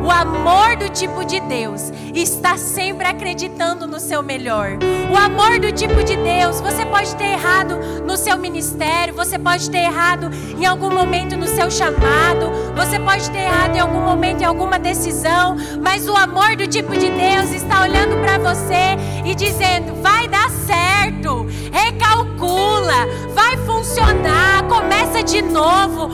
o 0.04 0.12
amor 0.12 0.76
do 0.78 0.90
tipo 0.90 1.26
de 1.26 1.40
Deus 1.40 1.92
está 2.14 2.58
sempre 2.58 3.08
acreditando 3.08 3.88
no 3.88 4.00
seu 4.00 4.22
melhor. 4.22 4.78
O 5.12 5.18
amor 5.18 5.60
do 5.60 5.72
tipo 5.72 6.04
de 6.04 6.16
Deus, 6.16 6.62
você 6.62 6.86
pode 6.86 7.16
ter 7.16 7.32
errado 7.32 7.78
no 8.06 8.16
seu 8.16 8.38
ministério, 8.38 9.14
você 9.14 9.40
pode 9.40 9.70
ter 9.70 9.80
errado 9.80 10.30
em 10.58 10.66
algum 10.66 10.94
momento 10.94 11.36
no 11.36 11.48
seu 11.48 11.70
chamado, 11.72 12.52
você 12.76 13.00
pode 13.00 13.30
ter 13.32 13.40
errado 13.40 13.76
em 13.76 13.80
algum 13.80 14.02
momento 14.02 14.42
em 14.42 14.46
alguma 14.46 14.78
decisão, 14.78 15.56
mas 15.82 16.08
o 16.08 16.16
amor 16.16 16.56
do 16.56 16.68
tipo 16.68 16.94
de 16.94 17.10
Deus 17.10 17.52
está 17.52 17.82
olhando 17.82 18.18
para 18.22 18.38
você 18.38 18.98
e 19.26 19.34
dizendo: 19.34 20.02
vai 20.02 20.28
dar 20.28 20.50
certo, 20.50 21.46
recalcula, 21.72 23.08
vai 23.34 23.58
funcionar, 23.58 24.64
começa 24.68 25.24
de 25.24 25.42
novo 25.42 25.97
novo. 25.98 26.10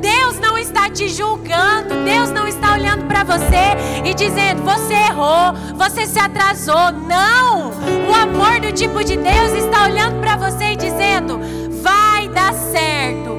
Deus 0.00 0.38
não 0.38 0.56
está 0.56 0.88
te 0.88 1.08
julgando, 1.08 2.04
Deus 2.04 2.30
não 2.30 2.46
está 2.46 2.74
olhando 2.74 3.06
para 3.06 3.24
você 3.24 4.04
e 4.04 4.14
dizendo: 4.14 4.62
você 4.62 4.92
errou, 4.92 5.54
você 5.74 6.06
se 6.06 6.18
atrasou. 6.18 6.92
Não! 6.92 7.70
O 8.08 8.14
amor 8.14 8.60
do 8.60 8.70
tipo 8.72 9.02
de 9.02 9.16
Deus 9.16 9.52
está 9.52 9.84
olhando 9.84 10.20
para 10.20 10.36
você 10.36 10.72
e 10.72 10.76
dizendo: 10.76 11.40
vai 11.82 12.28
dar 12.28 12.52
certo. 12.52 13.33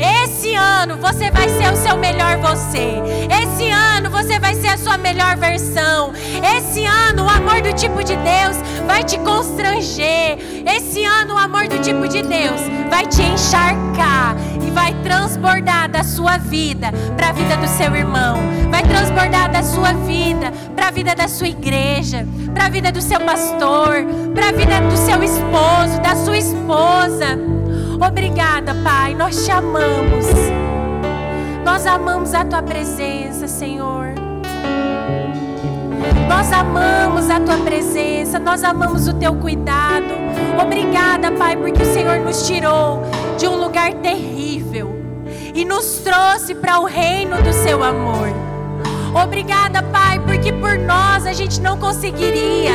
Esse 0.00 0.54
ano 0.54 0.96
você 0.96 1.30
vai 1.30 1.48
ser 1.50 1.70
o 1.70 1.76
seu 1.76 1.96
melhor 1.98 2.38
você. 2.38 2.94
Esse 3.30 3.70
ano 3.70 4.10
você 4.10 4.38
vai 4.38 4.54
ser 4.54 4.68
a 4.68 4.78
sua 4.78 4.96
melhor 4.96 5.36
versão. 5.36 6.12
Esse 6.56 6.86
ano 6.86 7.24
o 7.24 7.28
amor 7.28 7.60
do 7.60 7.72
tipo 7.74 8.02
de 8.02 8.16
Deus 8.16 8.56
vai 8.86 9.04
te 9.04 9.18
constranger. 9.18 10.38
Esse 10.66 11.04
ano 11.04 11.34
o 11.34 11.38
amor 11.38 11.68
do 11.68 11.78
tipo 11.80 12.08
de 12.08 12.22
Deus 12.22 12.60
vai 12.88 13.06
te 13.06 13.22
encharcar 13.22 14.36
e 14.66 14.70
vai 14.70 14.94
transbordar 15.02 15.90
da 15.90 16.02
sua 16.02 16.38
vida 16.38 16.90
para 17.16 17.28
a 17.28 17.32
vida 17.32 17.56
do 17.58 17.68
seu 17.68 17.94
irmão. 17.94 18.38
Vai 18.70 18.82
transbordar 18.82 19.50
da 19.52 19.62
sua 19.62 19.92
vida 19.92 20.50
para 20.74 20.88
a 20.88 20.90
vida 20.90 21.14
da 21.14 21.28
sua 21.28 21.48
igreja, 21.48 22.26
para 22.54 22.66
a 22.66 22.68
vida 22.70 22.90
do 22.90 23.02
seu 23.02 23.20
pastor, 23.20 24.04
para 24.34 24.48
a 24.48 24.52
vida 24.52 24.80
do 24.80 24.96
seu 24.96 25.22
esposo, 25.22 26.00
da 26.02 26.16
sua 26.16 26.38
esposa. 26.38 27.38
Obrigada, 28.00 28.74
Pai. 28.82 28.99
Nós 29.20 29.44
te 29.44 29.50
amamos. 29.50 30.24
Nós 31.62 31.86
amamos 31.86 32.32
a 32.32 32.42
tua 32.42 32.62
presença, 32.62 33.46
Senhor. 33.46 34.14
Nós 36.26 36.50
amamos 36.50 37.28
a 37.28 37.38
tua 37.38 37.58
presença, 37.58 38.38
nós 38.38 38.64
amamos 38.64 39.08
o 39.08 39.12
teu 39.12 39.34
cuidado. 39.34 40.14
Obrigada, 40.58 41.30
Pai, 41.32 41.54
porque 41.54 41.82
o 41.82 41.92
Senhor 41.92 42.18
nos 42.20 42.46
tirou 42.46 43.02
de 43.36 43.46
um 43.46 43.56
lugar 43.56 43.92
terrível 43.92 44.90
e 45.54 45.66
nos 45.66 45.98
trouxe 45.98 46.54
para 46.54 46.80
o 46.80 46.86
reino 46.86 47.42
do 47.42 47.52
seu 47.52 47.84
amor. 47.84 48.49
Obrigada, 49.14 49.82
Pai, 49.82 50.20
porque 50.20 50.52
por 50.52 50.78
nós 50.78 51.26
a 51.26 51.32
gente 51.32 51.60
não 51.60 51.76
conseguiria. 51.76 52.72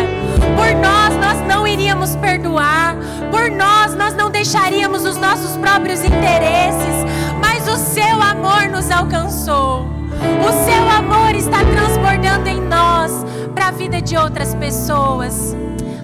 Por 0.55 0.75
nós 0.75 1.15
nós 1.15 1.47
não 1.47 1.65
iríamos 1.65 2.15
perdoar. 2.17 2.95
Por 3.31 3.49
nós 3.49 3.95
nós 3.95 4.13
não 4.13 4.29
deixaríamos 4.29 5.05
os 5.05 5.17
nossos 5.17 5.55
próprios 5.57 6.03
interesses. 6.03 7.05
Mas 7.39 7.67
o 7.67 7.77
seu 7.77 8.21
amor 8.21 8.67
nos 8.69 8.91
alcançou. 8.91 9.87
O 10.15 10.51
seu 10.65 10.89
amor 10.89 11.35
está 11.35 11.59
transbordando 11.63 12.49
em 12.49 12.61
nós 12.61 13.25
para 13.53 13.67
a 13.67 13.71
vida 13.71 14.01
de 14.01 14.17
outras 14.17 14.53
pessoas. 14.55 15.55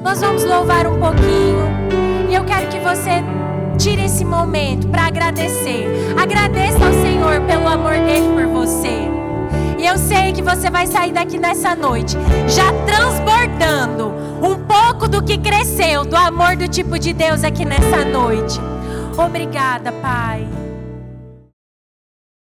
Nós 0.01 0.21
vamos 0.21 0.45
louvar 0.45 0.87
um 0.87 0.99
pouquinho. 0.99 1.67
E 2.29 2.33
eu 2.33 2.45
quero 2.45 2.67
que 2.67 2.79
você 2.79 3.21
tire 3.77 4.05
esse 4.05 4.23
momento 4.23 4.87
para 4.87 5.07
agradecer. 5.07 5.87
Agradeça 6.17 6.85
ao 6.85 6.93
Senhor 6.93 7.41
pelo 7.41 7.67
amor 7.67 7.93
dele 7.93 8.29
por 8.33 8.47
você. 8.47 9.20
E 9.81 9.85
eu 9.87 9.97
sei 9.97 10.31
que 10.31 10.43
você 10.43 10.69
vai 10.69 10.85
sair 10.85 11.11
daqui 11.11 11.39
nessa 11.39 11.75
noite 11.75 12.15
já 12.47 12.71
transbordando 12.85 14.13
um 14.39 14.55
pouco 14.63 15.07
do 15.07 15.23
que 15.23 15.39
cresceu, 15.39 16.05
do 16.05 16.15
amor 16.15 16.55
do 16.55 16.67
tipo 16.67 16.99
de 16.99 17.11
Deus 17.13 17.43
aqui 17.43 17.65
nessa 17.65 18.05
noite. 18.05 18.59
Obrigada, 19.17 19.91
Pai. 19.93 20.47